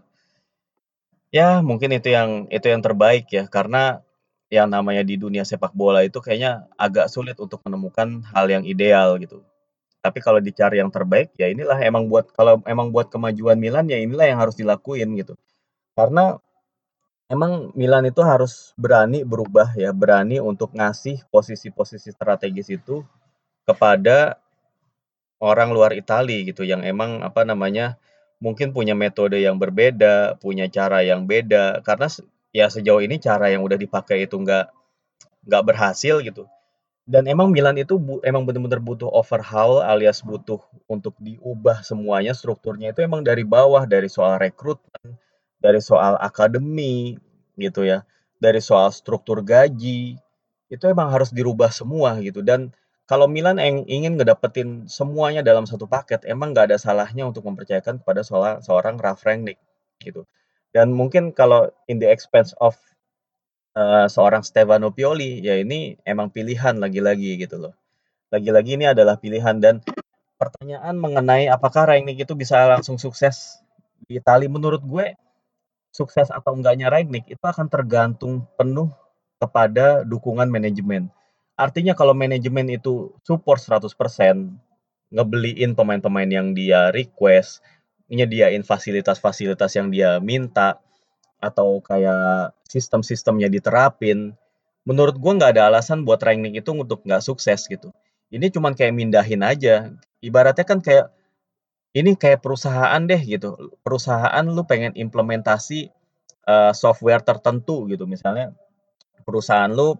Ya, 1.34 1.60
mungkin 1.60 1.90
itu 1.90 2.14
yang 2.14 2.46
itu 2.48 2.66
yang 2.70 2.80
terbaik 2.80 3.26
ya 3.34 3.50
karena 3.50 4.05
yang 4.46 4.70
namanya 4.70 5.02
di 5.02 5.18
dunia 5.18 5.42
sepak 5.42 5.74
bola 5.74 6.06
itu 6.06 6.22
kayaknya 6.22 6.70
agak 6.78 7.10
sulit 7.10 7.34
untuk 7.42 7.58
menemukan 7.66 8.22
hal 8.30 8.46
yang 8.46 8.62
ideal 8.62 9.18
gitu. 9.18 9.42
Tapi 9.98 10.22
kalau 10.22 10.38
dicari 10.38 10.78
yang 10.78 10.90
terbaik 10.94 11.34
ya 11.34 11.50
inilah 11.50 11.74
emang 11.82 12.06
buat 12.06 12.30
kalau 12.30 12.62
emang 12.62 12.94
buat 12.94 13.10
kemajuan 13.10 13.58
Milan 13.58 13.90
ya 13.90 13.98
inilah 13.98 14.26
yang 14.30 14.38
harus 14.38 14.54
dilakuin 14.54 15.18
gitu. 15.18 15.34
Karena 15.98 16.38
emang 17.26 17.74
Milan 17.74 18.06
itu 18.06 18.22
harus 18.22 18.70
berani 18.78 19.26
berubah 19.26 19.74
ya, 19.74 19.90
berani 19.90 20.38
untuk 20.38 20.70
ngasih 20.78 21.26
posisi-posisi 21.34 22.14
strategis 22.14 22.70
itu 22.70 23.02
kepada 23.66 24.38
orang 25.42 25.74
luar 25.74 25.90
Itali 25.92 26.46
gitu 26.46 26.62
yang 26.62 26.86
emang 26.86 27.20
apa 27.26 27.42
namanya 27.42 27.98
mungkin 28.38 28.70
punya 28.70 28.94
metode 28.94 29.42
yang 29.42 29.58
berbeda, 29.58 30.38
punya 30.38 30.70
cara 30.70 31.02
yang 31.02 31.26
beda 31.26 31.82
karena 31.82 32.06
ya 32.56 32.66
sejauh 32.72 33.04
ini 33.04 33.20
cara 33.20 33.52
yang 33.52 33.60
udah 33.60 33.76
dipakai 33.76 34.24
itu 34.24 34.36
nggak 34.40 34.72
nggak 35.48 35.62
berhasil 35.68 36.16
gitu. 36.24 36.48
Dan 37.06 37.28
emang 37.30 37.54
Milan 37.54 37.76
itu 37.78 38.00
bu, 38.00 38.18
emang 38.26 38.42
benar-benar 38.48 38.82
butuh 38.82 39.06
overhaul 39.12 39.78
alias 39.84 40.24
butuh 40.26 40.58
untuk 40.90 41.14
diubah 41.22 41.84
semuanya 41.86 42.32
strukturnya 42.34 42.90
itu 42.96 43.04
emang 43.04 43.22
dari 43.22 43.44
bawah 43.46 43.84
dari 43.86 44.08
soal 44.10 44.40
rekrutmen, 44.42 45.14
dari 45.62 45.78
soal 45.84 46.18
akademi 46.18 47.20
gitu 47.60 47.86
ya, 47.86 48.02
dari 48.42 48.58
soal 48.64 48.90
struktur 48.90 49.44
gaji 49.44 50.18
itu 50.66 50.84
emang 50.90 51.14
harus 51.14 51.30
dirubah 51.30 51.70
semua 51.70 52.18
gitu 52.24 52.42
dan 52.42 52.74
kalau 53.06 53.30
Milan 53.30 53.62
yang 53.62 53.86
ingin 53.86 54.18
ngedapetin 54.18 54.90
semuanya 54.90 55.38
dalam 55.46 55.62
satu 55.62 55.86
paket, 55.86 56.26
emang 56.26 56.50
nggak 56.50 56.74
ada 56.74 56.78
salahnya 56.78 57.22
untuk 57.22 57.46
mempercayakan 57.46 58.02
kepada 58.02 58.26
seorang, 58.26 58.58
seorang 58.66 58.98
Ralf 58.98 59.22
Rangnick 59.22 59.62
gitu. 60.02 60.26
Dan 60.76 60.92
mungkin 60.92 61.32
kalau 61.32 61.72
in 61.88 61.96
the 61.96 62.12
expense 62.12 62.52
of 62.60 62.76
uh, 63.72 64.04
seorang 64.12 64.44
Stefano 64.44 64.92
Pioli, 64.92 65.40
ya 65.40 65.56
ini 65.56 65.96
emang 66.04 66.28
pilihan 66.28 66.76
lagi-lagi 66.76 67.40
gitu 67.40 67.56
loh. 67.56 67.72
Lagi-lagi 68.28 68.76
ini 68.76 68.84
adalah 68.92 69.16
pilihan 69.16 69.56
dan 69.56 69.80
pertanyaan 70.36 71.00
mengenai 71.00 71.48
apakah 71.48 71.88
Rangnick 71.88 72.28
itu 72.28 72.36
bisa 72.36 72.68
langsung 72.68 73.00
sukses 73.00 73.64
di 74.04 74.20
Italia 74.20 74.52
menurut 74.52 74.84
gue 74.84 75.16
sukses 75.88 76.28
atau 76.28 76.52
enggaknya 76.52 76.92
Rangnick 76.92 77.24
itu 77.32 77.40
akan 77.40 77.72
tergantung 77.72 78.44
penuh 78.60 78.92
kepada 79.40 80.04
dukungan 80.04 80.52
manajemen 80.52 81.08
Artinya 81.56 81.96
kalau 81.96 82.12
manajemen 82.12 82.68
itu 82.68 83.16
support 83.24 83.64
100%, 83.64 83.88
ngebeliin 85.08 85.72
pemain-pemain 85.72 86.28
yang 86.28 86.52
dia 86.52 86.92
request, 86.92 87.64
nyediain 88.10 88.62
fasilitas-fasilitas 88.62 89.74
yang 89.76 89.90
dia 89.90 90.18
minta, 90.22 90.78
atau 91.36 91.84
kayak 91.84 92.56
sistem-sistemnya 92.66 93.52
diterapin, 93.52 94.32
menurut 94.88 95.18
gue 95.18 95.32
nggak 95.36 95.52
ada 95.56 95.68
alasan 95.68 96.02
buat 96.06 96.22
Rangnick 96.22 96.64
itu 96.64 96.72
untuk 96.72 97.04
nggak 97.04 97.22
sukses 97.22 97.68
gitu. 97.68 97.92
Ini 98.32 98.50
cuman 98.50 98.74
kayak 98.74 98.94
mindahin 98.96 99.42
aja. 99.44 99.92
Ibaratnya 100.18 100.66
kan 100.66 100.82
kayak 100.82 101.12
ini 101.94 102.18
kayak 102.18 102.42
perusahaan 102.42 102.98
deh 103.04 103.20
gitu. 103.20 103.76
Perusahaan 103.84 104.44
lu 104.44 104.66
pengen 104.66 104.96
implementasi 104.96 105.92
uh, 106.48 106.72
software 106.74 107.22
tertentu 107.22 107.86
gitu. 107.86 108.08
Misalnya 108.08 108.50
perusahaan 109.22 109.70
lu 109.70 109.94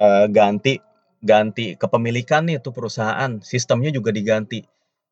uh, 0.00 0.26
ganti 0.30 0.80
ganti 1.18 1.74
kepemilikan 1.74 2.46
nih 2.46 2.62
tuh 2.62 2.70
perusahaan, 2.70 3.42
sistemnya 3.42 3.90
juga 3.90 4.14
diganti. 4.14 4.62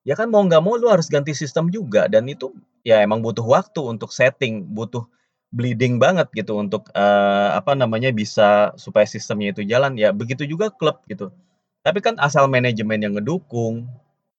Ya 0.07 0.15
kan 0.15 0.31
mau 0.31 0.43
nggak 0.47 0.63
mau 0.63 0.79
lu 0.79 0.87
harus 0.87 1.11
ganti 1.11 1.35
sistem 1.35 1.67
juga 1.73 2.07
dan 2.07 2.31
itu 2.31 2.55
ya 2.87 3.03
emang 3.03 3.19
butuh 3.27 3.43
waktu 3.43 3.81
untuk 3.83 4.15
setting, 4.15 4.63
butuh 4.71 5.03
bleeding 5.51 5.99
banget 5.99 6.31
gitu 6.37 6.59
untuk, 6.63 6.87
eee, 6.95 7.49
apa 7.59 7.75
namanya, 7.75 8.11
bisa 8.15 8.71
supaya 8.79 9.07
sistemnya 9.09 9.51
itu 9.57 9.63
jalan, 9.67 9.95
ya 9.99 10.11
begitu 10.15 10.47
juga 10.47 10.71
klub 10.75 11.03
gitu. 11.11 11.33
Tapi 11.87 11.99
kan 12.03 12.15
asal 12.23 12.47
manajemen 12.51 12.99
yang 13.03 13.15
ngedukung, 13.19 13.87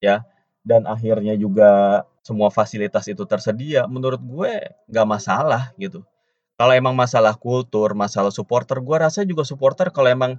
ya, 0.03 0.23
dan 0.67 0.83
akhirnya 0.87 1.35
juga 1.39 2.03
semua 2.23 2.51
fasilitas 2.51 3.07
itu 3.11 3.23
tersedia, 3.27 3.87
menurut 3.87 4.19
gue 4.23 4.51
nggak 4.91 5.07
masalah 5.07 5.71
gitu. 5.79 6.03
Kalau 6.59 6.73
emang 6.75 6.93
masalah 6.97 7.33
kultur, 7.39 7.93
masalah 7.97 8.31
supporter, 8.33 8.79
gue 8.81 8.97
rasa 8.99 9.23
juga 9.27 9.43
supporter 9.47 9.89
kalau 9.93 10.09
emang 10.11 10.33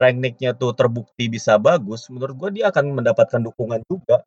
Rangnick-nya 0.00 0.52
tuh 0.58 0.74
terbukti 0.74 1.30
bisa 1.30 1.56
bagus, 1.62 2.10
menurut 2.10 2.34
gue 2.36 2.50
dia 2.62 2.68
akan 2.74 2.98
mendapatkan 2.98 3.38
dukungan 3.46 3.80
juga. 3.86 4.24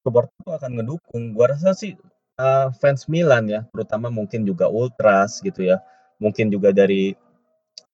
Supporter 0.00 0.32
tuh 0.42 0.54
akan 0.56 0.70
ngedukung. 0.80 1.36
Gue 1.36 1.46
rasa 1.50 1.76
sih 1.76 1.96
uh, 2.40 2.72
fans 2.76 3.06
Milan 3.06 3.48
ya, 3.48 3.60
terutama 3.70 4.08
mungkin 4.08 4.48
juga 4.48 4.68
ultras 4.72 5.44
gitu 5.44 5.64
ya. 5.64 5.80
Mungkin 6.20 6.52
juga 6.52 6.72
dari 6.72 7.12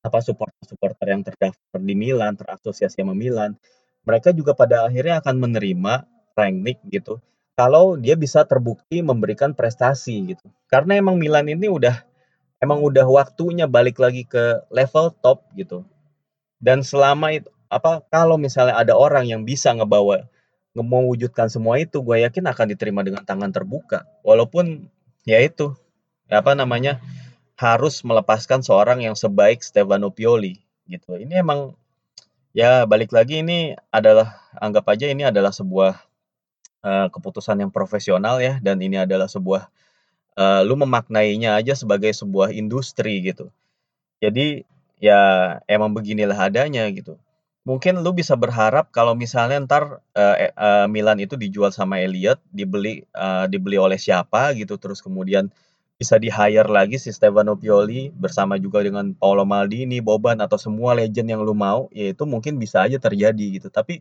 apa 0.07 0.23
supporter-supporter 0.23 1.07
yang 1.11 1.23
terdaftar 1.27 1.81
di 1.83 1.95
Milan, 1.99 2.39
terasosiasi 2.39 3.03
sama 3.03 3.15
Milan. 3.15 3.59
Mereka 4.07 4.31
juga 4.31 4.55
pada 4.55 4.87
akhirnya 4.87 5.19
akan 5.19 5.35
menerima 5.35 6.07
Rangnick 6.39 6.79
gitu. 6.95 7.19
Kalau 7.59 7.99
dia 7.99 8.15
bisa 8.15 8.47
terbukti 8.47 9.03
memberikan 9.03 9.57
prestasi 9.57 10.37
gitu. 10.37 10.47
Karena 10.71 11.01
emang 11.01 11.19
Milan 11.19 11.49
ini 11.51 11.67
udah 11.67 12.05
emang 12.63 12.85
udah 12.85 13.09
waktunya 13.09 13.67
balik 13.67 13.99
lagi 13.99 14.23
ke 14.23 14.63
level 14.71 15.11
top 15.25 15.43
gitu. 15.59 15.83
Dan 16.63 16.87
selama 16.87 17.35
itu 17.35 17.51
apa 17.67 17.99
kalau 18.15 18.39
misalnya 18.39 18.79
ada 18.79 18.95
orang 18.95 19.27
yang 19.27 19.43
bisa 19.43 19.75
ngebawa 19.75 20.31
mewujudkan 20.83 21.49
semua 21.49 21.81
itu, 21.81 22.03
gue 22.03 22.27
yakin 22.27 22.45
akan 22.51 22.67
diterima 22.73 23.01
dengan 23.07 23.23
tangan 23.23 23.53
terbuka. 23.53 24.05
Walaupun 24.27 24.91
ya 25.25 25.41
itu 25.41 25.73
apa 26.27 26.53
namanya 26.59 26.99
harus 27.57 28.05
melepaskan 28.05 28.61
seorang 28.61 29.01
yang 29.01 29.17
sebaik 29.17 29.65
Stefano 29.65 30.13
Pioli 30.13 30.61
gitu. 30.85 31.17
Ini 31.17 31.41
emang 31.41 31.73
ya 32.53 32.85
balik 32.85 33.13
lagi 33.13 33.41
ini 33.41 33.77
adalah 33.89 34.37
anggap 34.57 34.85
aja 34.93 35.09
ini 35.09 35.25
adalah 35.25 35.53
sebuah 35.53 35.97
uh, 36.85 37.07
keputusan 37.13 37.65
yang 37.65 37.73
profesional 37.73 38.41
ya 38.41 38.61
dan 38.61 38.81
ini 38.81 39.01
adalah 39.01 39.29
sebuah 39.29 39.69
uh, 40.37 40.61
lu 40.63 40.77
memaknainya 40.77 41.57
aja 41.57 41.73
sebagai 41.73 42.13
sebuah 42.13 42.53
industri 42.53 43.25
gitu. 43.25 43.49
Jadi 44.21 44.65
ya 45.01 45.21
emang 45.69 45.93
beginilah 45.93 46.37
adanya 46.37 46.89
gitu. 46.93 47.21
Mungkin 47.67 47.99
lu 47.99 48.15
bisa 48.15 48.39
berharap 48.39 48.95
kalau 48.95 49.19
misalnya 49.19 49.59
ntar 49.67 49.99
uh, 50.15 50.37
uh, 50.55 50.87
Milan 50.87 51.19
itu 51.19 51.35
dijual 51.35 51.75
sama 51.75 51.99
Elliot, 51.99 52.39
dibeli 52.55 53.03
uh, 53.11 53.51
dibeli 53.51 53.75
oleh 53.75 53.99
siapa 53.99 54.55
gitu, 54.55 54.79
terus 54.79 55.03
kemudian 55.03 55.51
bisa 55.99 56.15
di-hire 56.15 56.71
lagi 56.71 56.95
si 56.95 57.11
Stefano 57.11 57.59
Pioli 57.59 58.15
bersama 58.15 58.55
juga 58.55 58.87
dengan 58.87 59.11
Paolo 59.19 59.43
Maldini, 59.43 59.99
Boban 59.99 60.39
atau 60.39 60.55
semua 60.55 60.95
legend 60.95 61.27
yang 61.27 61.43
lu 61.43 61.59
mau, 61.59 61.91
ya 61.91 62.15
itu 62.15 62.23
mungkin 62.23 62.63
bisa 62.63 62.87
aja 62.87 63.03
terjadi 63.03 63.59
gitu. 63.59 63.67
Tapi 63.67 63.99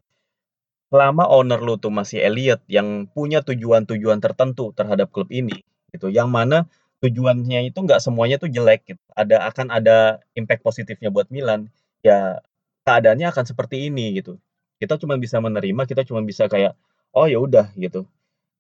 selama 0.94 1.26
owner 1.26 1.58
lu 1.58 1.82
tuh 1.82 1.90
masih 1.90 2.22
Elliot 2.22 2.62
yang 2.70 3.10
punya 3.10 3.42
tujuan-tujuan 3.42 4.22
tertentu 4.22 4.78
terhadap 4.78 5.10
klub 5.10 5.34
ini 5.34 5.66
gitu, 5.90 6.14
yang 6.14 6.30
mana 6.30 6.70
tujuannya 7.02 7.66
itu 7.74 7.82
nggak 7.82 7.98
semuanya 7.98 8.38
tuh 8.38 8.54
jelek 8.54 8.86
gitu. 8.94 9.02
Ada 9.18 9.42
akan 9.50 9.74
ada 9.74 10.22
impact 10.38 10.62
positifnya 10.62 11.10
buat 11.10 11.34
Milan. 11.34 11.74
Ya 12.06 12.46
keadaannya 12.86 13.28
akan 13.34 13.46
seperti 13.50 13.90
ini 13.90 14.22
gitu. 14.22 14.38
Kita 14.78 14.96
cuma 15.02 15.18
bisa 15.18 15.42
menerima, 15.42 15.90
kita 15.90 16.06
cuma 16.06 16.22
bisa 16.22 16.46
kayak 16.46 16.78
oh 17.12 17.26
ya 17.26 17.42
udah 17.42 17.74
gitu. 17.76 18.06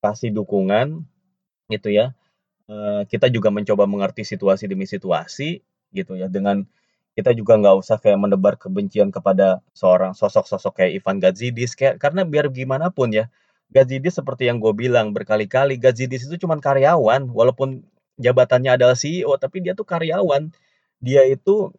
Kasih 0.02 0.34
dukungan 0.34 1.06
gitu 1.70 1.90
ya. 1.94 2.12
Uh, 2.66 3.06
kita 3.06 3.30
juga 3.30 3.54
mencoba 3.54 3.86
mengerti 3.86 4.26
situasi 4.26 4.66
demi 4.66 4.90
situasi 4.90 5.62
gitu 5.94 6.18
ya 6.18 6.26
dengan 6.26 6.66
kita 7.16 7.32
juga 7.32 7.56
nggak 7.56 7.76
usah 7.80 7.98
kayak 8.02 8.20
menebar 8.20 8.60
kebencian 8.60 9.14
kepada 9.14 9.64
seorang 9.72 10.12
sosok-sosok 10.18 10.84
kayak 10.84 10.92
Ivan 11.00 11.18
Gazidis 11.24 11.78
kayak 11.78 12.02
karena 12.02 12.28
biar 12.28 12.52
gimana 12.52 12.92
pun 12.92 13.14
ya 13.14 13.32
Gazidis 13.72 14.20
seperti 14.20 14.52
yang 14.52 14.60
gue 14.60 14.76
bilang 14.76 15.16
berkali-kali 15.16 15.80
Gazidis 15.80 16.28
itu 16.28 16.42
cuma 16.42 16.60
karyawan 16.60 17.32
walaupun 17.32 17.88
jabatannya 18.20 18.76
adalah 18.76 19.00
CEO 19.00 19.32
tapi 19.40 19.64
dia 19.64 19.72
tuh 19.78 19.88
karyawan 19.88 20.52
dia 21.00 21.24
itu 21.24 21.72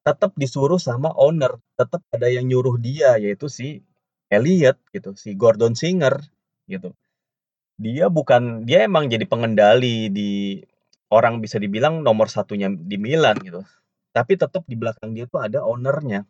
tetap 0.00 0.32
disuruh 0.36 0.80
sama 0.80 1.12
owner 1.16 1.60
tetap 1.76 2.00
ada 2.12 2.28
yang 2.28 2.48
nyuruh 2.48 2.80
dia 2.80 3.20
yaitu 3.20 3.52
si 3.52 3.84
Elliot 4.30 4.78
gitu 4.94 5.12
si 5.18 5.34
Gordon 5.34 5.74
Singer 5.74 6.22
gitu. 6.70 6.94
Dia 7.80 8.06
bukan 8.12 8.62
dia 8.68 8.86
emang 8.86 9.10
jadi 9.10 9.26
pengendali 9.26 10.12
di 10.12 10.60
orang 11.10 11.42
bisa 11.42 11.58
dibilang 11.58 12.06
nomor 12.06 12.30
satunya 12.30 12.70
di 12.70 12.96
Milan 12.96 13.36
gitu. 13.42 13.66
Tapi 14.14 14.38
tetap 14.38 14.62
di 14.70 14.78
belakang 14.78 15.12
dia 15.16 15.26
tuh 15.26 15.42
ada 15.42 15.66
ownernya. 15.66 16.22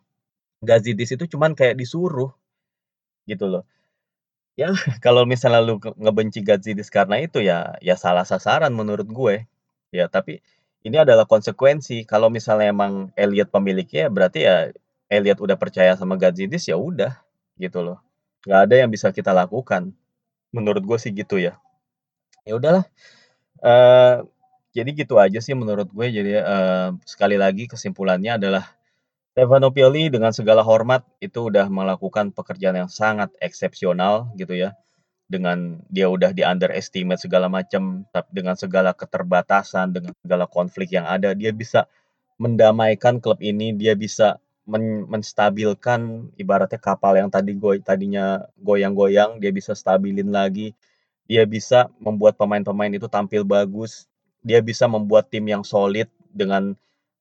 Gazidis 0.64 1.16
itu 1.16 1.24
cuman 1.36 1.52
kayak 1.52 1.76
disuruh 1.76 2.32
gitu 3.28 3.46
loh. 3.48 3.64
Ya 4.56 4.72
kalau 5.04 5.28
misalnya 5.28 5.60
lu 5.60 5.76
ngebenci 5.80 6.40
Gazidis 6.40 6.88
karena 6.88 7.20
itu 7.20 7.44
ya 7.44 7.76
ya 7.84 7.94
salah 8.00 8.24
sasaran 8.24 8.72
menurut 8.72 9.08
gue. 9.08 9.44
Ya 9.92 10.08
tapi 10.08 10.40
ini 10.86 10.96
adalah 10.96 11.28
konsekuensi. 11.28 12.08
Kalau 12.08 12.32
misalnya 12.32 12.72
emang 12.72 13.12
Elliot 13.16 13.52
pemiliknya 13.52 14.08
berarti 14.08 14.48
ya 14.48 14.72
Elliot 15.12 15.42
udah 15.42 15.56
percaya 15.58 15.92
sama 15.98 16.16
Gazidis 16.16 16.68
ya 16.70 16.80
udah 16.80 17.18
gitu 17.60 17.84
loh. 17.84 17.98
Nggak 18.46 18.60
ada 18.68 18.74
yang 18.86 18.90
bisa 18.90 19.12
kita 19.12 19.34
lakukan. 19.36 19.92
Menurut 20.50 20.82
gue 20.82 20.98
sih 20.98 21.12
gitu 21.12 21.36
ya. 21.36 21.60
Ya 22.48 22.56
udahlah. 22.56 22.84
Uh, 23.60 24.24
jadi 24.72 24.90
gitu 24.94 25.20
aja 25.20 25.38
sih 25.42 25.52
menurut 25.52 25.90
gue. 25.92 26.06
Jadi, 26.08 26.40
uh, 26.40 26.96
sekali 27.04 27.36
lagi 27.36 27.68
kesimpulannya 27.68 28.40
adalah 28.40 28.64
Stefano 29.30 29.70
Pioli 29.70 30.10
dengan 30.10 30.34
segala 30.34 30.64
hormat 30.64 31.06
itu 31.22 31.52
udah 31.52 31.70
melakukan 31.70 32.34
pekerjaan 32.34 32.86
yang 32.86 32.90
sangat 32.90 33.30
eksepsional 33.38 34.32
gitu 34.34 34.56
ya. 34.58 34.74
Dengan 35.30 35.78
dia 35.86 36.10
udah 36.10 36.34
di 36.34 36.42
underestimate 36.42 37.22
segala 37.22 37.46
macam, 37.46 38.02
dengan 38.34 38.58
segala 38.58 38.90
keterbatasan, 38.90 39.94
dengan 39.94 40.10
segala 40.18 40.50
konflik 40.50 40.90
yang 40.90 41.06
ada, 41.06 41.38
dia 41.38 41.54
bisa 41.54 41.86
mendamaikan 42.42 43.22
klub 43.22 43.38
ini, 43.38 43.70
dia 43.70 43.94
bisa 43.94 44.42
men 44.66 45.06
menstabilkan 45.06 46.30
ibaratnya 46.34 46.78
kapal 46.82 47.14
yang 47.14 47.30
tadi 47.30 47.54
goy 47.54 47.78
tadinya 47.78 48.42
goyang-goyang, 48.58 49.38
dia 49.38 49.54
bisa 49.54 49.70
stabilin 49.78 50.34
lagi, 50.34 50.74
dia 51.30 51.46
bisa 51.46 51.86
membuat 52.02 52.34
pemain-pemain 52.34 52.90
itu 52.90 53.06
tampil 53.06 53.46
bagus, 53.46 54.10
dia 54.42 54.58
bisa 54.58 54.90
membuat 54.90 55.30
tim 55.30 55.46
yang 55.46 55.62
solid 55.62 56.10
dengan 56.34 56.74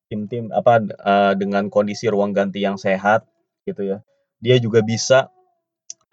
tim-tim 0.09 0.49
apa 0.49 0.81
uh, 1.05 1.33
dengan 1.37 1.69
kondisi 1.69 2.09
ruang 2.09 2.33
ganti 2.33 2.65
yang 2.65 2.81
sehat 2.81 3.29
gitu 3.69 3.85
ya. 3.85 3.97
Dia 4.41 4.57
juga 4.57 4.81
bisa 4.81 5.29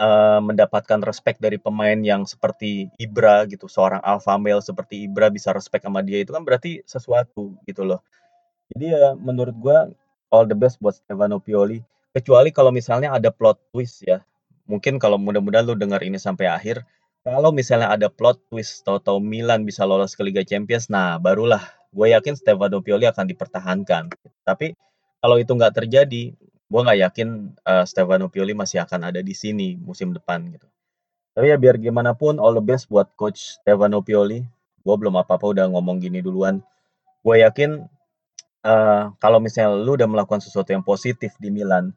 uh, 0.00 0.40
mendapatkan 0.40 1.00
respect 1.04 1.40
dari 1.40 1.56
pemain 1.60 1.96
yang 2.00 2.24
seperti 2.24 2.88
Ibra 3.00 3.44
gitu, 3.48 3.68
seorang 3.68 4.00
alpha 4.04 4.36
male 4.36 4.60
seperti 4.60 5.04
Ibra 5.08 5.28
bisa 5.32 5.52
respect 5.52 5.84
sama 5.84 6.00
dia 6.04 6.20
itu 6.20 6.32
kan 6.32 6.44
berarti 6.44 6.84
sesuatu 6.84 7.56
gitu 7.64 7.82
loh. 7.84 8.00
Jadi 8.74 8.92
ya 8.92 9.14
menurut 9.16 9.54
gua 9.56 9.88
all 10.32 10.44
the 10.48 10.56
best 10.56 10.82
buat 10.82 10.96
Stefano 10.98 11.38
Pioli. 11.38 11.80
Kecuali 12.16 12.48
kalau 12.48 12.72
misalnya 12.72 13.12
ada 13.12 13.28
plot 13.28 13.60
twist 13.70 14.02
ya. 14.04 14.24
Mungkin 14.66 14.98
kalau 14.98 15.14
mudah-mudahan 15.14 15.62
lu 15.62 15.78
dengar 15.78 16.02
ini 16.02 16.18
sampai 16.18 16.50
akhir, 16.50 16.82
kalau 17.22 17.54
misalnya 17.54 17.86
ada 17.86 18.10
plot 18.10 18.42
twist, 18.50 18.82
tahu-tahu 18.82 19.22
Milan 19.22 19.62
bisa 19.62 19.86
lolos 19.86 20.18
ke 20.18 20.26
Liga 20.26 20.42
Champions, 20.42 20.90
nah 20.90 21.22
barulah 21.22 21.62
gue 21.94 22.10
yakin 22.10 22.34
Stefano 22.34 22.82
Pioli 22.82 23.06
akan 23.06 23.30
dipertahankan. 23.30 24.10
Tapi 24.42 24.74
kalau 25.22 25.38
itu 25.38 25.54
nggak 25.54 25.74
terjadi, 25.74 26.34
gue 26.66 26.80
nggak 26.82 26.98
yakin 27.10 27.28
uh, 27.62 27.84
Stefano 27.86 28.26
Pioli 28.26 28.52
masih 28.52 28.82
akan 28.82 29.10
ada 29.12 29.20
di 29.22 29.34
sini 29.34 29.78
musim 29.78 30.10
depan 30.10 30.42
gitu. 30.50 30.66
Tapi 31.36 31.52
ya 31.52 31.56
biar 31.60 31.76
gimana 31.76 32.16
pun, 32.16 32.40
all 32.40 32.56
the 32.56 32.64
best 32.64 32.88
buat 32.88 33.12
coach 33.14 33.60
Stefano 33.60 34.00
Pioli. 34.00 34.42
Gue 34.82 34.96
belum 34.96 35.14
apa-apa 35.20 35.52
udah 35.52 35.66
ngomong 35.68 36.00
gini 36.00 36.24
duluan. 36.24 36.64
Gue 37.20 37.44
yakin 37.44 37.84
uh, 38.66 39.12
kalau 39.22 39.38
misalnya 39.38 39.76
lu 39.76 39.94
udah 39.94 40.08
melakukan 40.08 40.42
sesuatu 40.42 40.74
yang 40.74 40.82
positif 40.82 41.36
di 41.38 41.52
Milan 41.52 41.94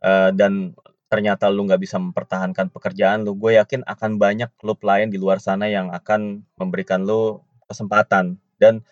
uh, 0.00 0.30
dan 0.32 0.72
ternyata 1.06 1.46
lu 1.52 1.66
nggak 1.66 1.82
bisa 1.82 1.96
mempertahankan 2.02 2.72
pekerjaan 2.72 3.22
lu, 3.22 3.38
gue 3.38 3.58
yakin 3.58 3.86
akan 3.86 4.18
banyak 4.18 4.50
klub 4.58 4.80
lain 4.82 5.10
di 5.12 5.18
luar 5.20 5.38
sana 5.38 5.70
yang 5.70 5.94
akan 5.94 6.42
memberikan 6.58 7.06
lu 7.06 7.42
kesempatan 7.70 8.38
dan 8.58 8.82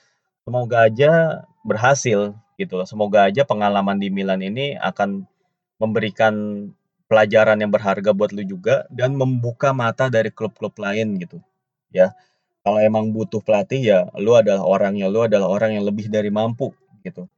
semoga 0.46 0.86
aja 0.86 1.42
berhasil 1.66 2.36
gitu 2.60 2.78
loh. 2.78 2.86
Semoga 2.88 3.26
aja 3.28 3.42
pengalaman 3.46 3.98
di 3.98 4.08
Milan 4.12 4.40
ini 4.44 4.76
akan 4.78 5.26
memberikan 5.82 6.34
pelajaran 7.10 7.60
yang 7.60 7.70
berharga 7.70 8.10
buat 8.16 8.32
lu 8.32 8.42
juga 8.46 8.88
dan 8.88 9.14
membuka 9.14 9.70
mata 9.76 10.08
dari 10.08 10.32
klub-klub 10.32 10.74
lain 10.80 11.20
gitu. 11.20 11.38
Ya. 11.92 12.14
Kalau 12.64 12.80
emang 12.80 13.12
butuh 13.12 13.44
pelatih 13.44 13.80
ya 13.84 13.98
lu 14.16 14.32
adalah 14.32 14.64
orangnya, 14.64 15.12
lu 15.12 15.20
adalah 15.28 15.52
orang 15.52 15.76
yang 15.76 15.84
lebih 15.84 16.08
dari 16.08 16.32
mampu 16.32 16.72
gitu. 17.04 17.28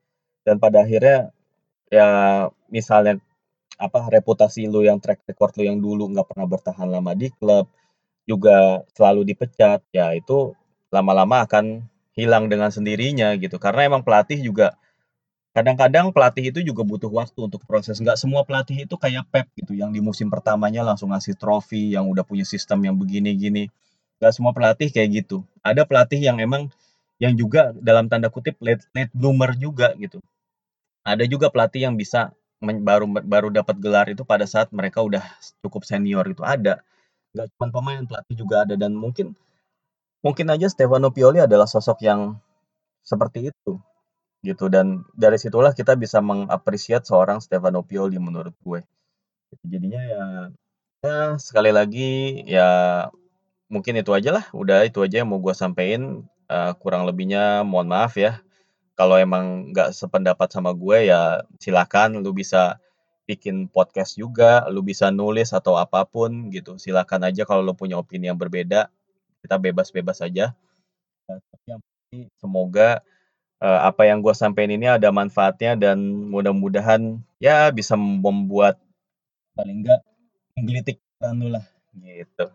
Dan 0.47 0.63
pada 0.63 0.87
akhirnya 0.87 1.35
ya 1.91 2.09
misalnya 2.71 3.19
apa 3.77 4.07
reputasi 4.09 4.71
lu 4.71 4.87
yang 4.87 5.03
track 5.03 5.27
record 5.27 5.53
lu 5.59 5.67
yang 5.67 5.79
dulu 5.83 6.09
nggak 6.15 6.31
pernah 6.31 6.47
bertahan 6.49 6.89
lama 6.89 7.13
di 7.13 7.29
klub 7.35 7.67
juga 8.27 8.87
selalu 8.95 9.23
dipecat 9.35 9.83
ya 9.91 10.15
itu 10.15 10.55
lama-lama 10.95 11.43
akan 11.47 11.83
hilang 12.15 12.47
dengan 12.47 12.71
sendirinya 12.71 13.35
gitu. 13.37 13.59
Karena 13.59 13.87
emang 13.87 14.07
pelatih 14.07 14.41
juga 14.41 14.79
kadang-kadang 15.57 16.13
pelatih 16.13 16.53
itu 16.53 16.61
juga 16.61 16.85
butuh 16.85 17.09
waktu 17.09 17.49
untuk 17.49 17.65
proses. 17.65 17.97
Nggak 17.97 18.21
semua 18.21 18.45
pelatih 18.45 18.85
itu 18.85 18.93
kayak 19.01 19.25
Pep 19.33 19.49
gitu, 19.57 19.73
yang 19.73 19.89
di 19.89 20.05
musim 20.05 20.29
pertamanya 20.29 20.85
langsung 20.85 21.17
ngasih 21.17 21.33
trofi, 21.41 21.97
yang 21.97 22.05
udah 22.13 22.21
punya 22.29 22.45
sistem 22.45 22.85
yang 22.85 22.93
begini-gini. 23.01 23.73
Nggak 24.21 24.33
semua 24.37 24.53
pelatih 24.53 24.93
kayak 24.93 25.25
gitu. 25.25 25.41
Ada 25.65 25.89
pelatih 25.89 26.21
yang 26.21 26.37
emang 26.45 26.69
yang 27.17 27.33
juga 27.33 27.73
dalam 27.81 28.13
tanda 28.13 28.29
kutip 28.29 28.61
late, 28.61 28.85
late 28.93 29.09
bloomer 29.17 29.57
juga 29.57 29.97
gitu. 29.97 30.21
Ada 31.09 31.25
juga 31.25 31.49
pelatih 31.49 31.89
yang 31.89 31.97
bisa 31.97 32.37
baru 32.61 33.09
baru 33.09 33.49
dapat 33.49 33.81
gelar 33.81 34.07
itu 34.13 34.29
pada 34.29 34.45
saat 34.45 34.69
mereka 34.77 35.01
udah 35.01 35.25
cukup 35.65 35.89
senior 35.89 36.29
itu 36.29 36.45
ada. 36.45 36.85
Nggak 37.33 37.49
cuma 37.57 37.67
pemain, 37.73 38.03
pelatih 38.05 38.37
juga 38.37 38.69
ada 38.69 38.77
dan 38.77 38.93
mungkin 38.93 39.33
mungkin 40.21 40.53
aja 40.53 40.69
Stefano 40.69 41.09
Pioli 41.09 41.41
adalah 41.41 41.65
sosok 41.65 42.05
yang 42.05 42.37
seperti 43.01 43.49
itu 43.49 43.81
gitu 44.45 44.69
dan 44.69 45.03
dari 45.17 45.41
situlah 45.41 45.73
kita 45.73 45.97
bisa 45.97 46.21
mengapresiat 46.21 47.05
seorang 47.07 47.41
Stefano 47.41 47.83
Pioli 47.83 48.21
menurut 48.21 48.55
gue. 48.63 48.81
Jadinya 49.63 50.03
ya 50.03 50.25
ya 51.05 51.17
sekali 51.39 51.71
lagi 51.71 52.43
ya 52.49 52.69
mungkin 53.71 53.99
itu 53.99 54.11
aja 54.15 54.31
lah, 54.31 54.45
udah 54.55 54.87
itu 54.87 55.03
aja 55.03 55.23
yang 55.23 55.31
mau 55.31 55.43
gue 55.43 55.55
sampein, 55.55 56.23
uh, 56.51 56.73
kurang 56.79 57.07
lebihnya 57.07 57.67
mohon 57.67 57.91
maaf 57.91 58.15
ya. 58.19 58.43
Kalau 58.97 59.21
emang 59.21 59.75
nggak 59.75 59.93
sependapat 59.93 60.49
sama 60.49 60.73
gue 60.73 61.11
ya 61.13 61.45
silakan 61.61 62.25
lu 62.25 62.33
bisa 62.33 62.81
bikin 63.27 63.67
podcast 63.67 64.15
juga, 64.15 64.65
lu 64.71 64.81
bisa 64.87 65.11
nulis 65.11 65.51
atau 65.51 65.75
apa 65.77 66.07
pun 66.07 66.49
gitu, 66.55 66.79
silakan 66.79 67.27
aja 67.27 67.43
kalau 67.43 67.61
lu 67.61 67.75
punya 67.75 67.99
opini 67.99 68.31
yang 68.31 68.39
berbeda, 68.39 68.87
kita 69.43 69.59
bebas-bebas 69.59 70.23
aja. 70.23 70.55
Tapi 71.27 71.67
yang 71.67 71.83
pasti 71.83 72.19
semoga 72.39 73.03
uh, 73.61 73.81
apa 73.89 74.09
yang 74.09 74.21
gue 74.25 74.35
sampaikan 74.37 74.73
ini 74.75 74.87
ada 74.89 75.09
manfaatnya 75.13 75.77
dan 75.79 75.99
mudah-mudahan 76.29 77.21
ya 77.41 77.71
bisa 77.73 77.95
membuat 77.97 78.81
paling 79.57 79.85
enggak 79.85 80.01
menggelitik 80.57 80.99
lu 81.37 81.49
lah 81.53 81.65
gitu. 82.01 82.47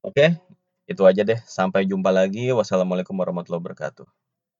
Oke, 0.00 0.38
itu 0.86 1.02
aja 1.04 1.22
deh. 1.26 1.38
Sampai 1.44 1.84
jumpa 1.84 2.08
lagi. 2.14 2.50
Wassalamualaikum 2.54 3.14
warahmatullahi 3.18 3.60
wabarakatuh. 3.62 4.19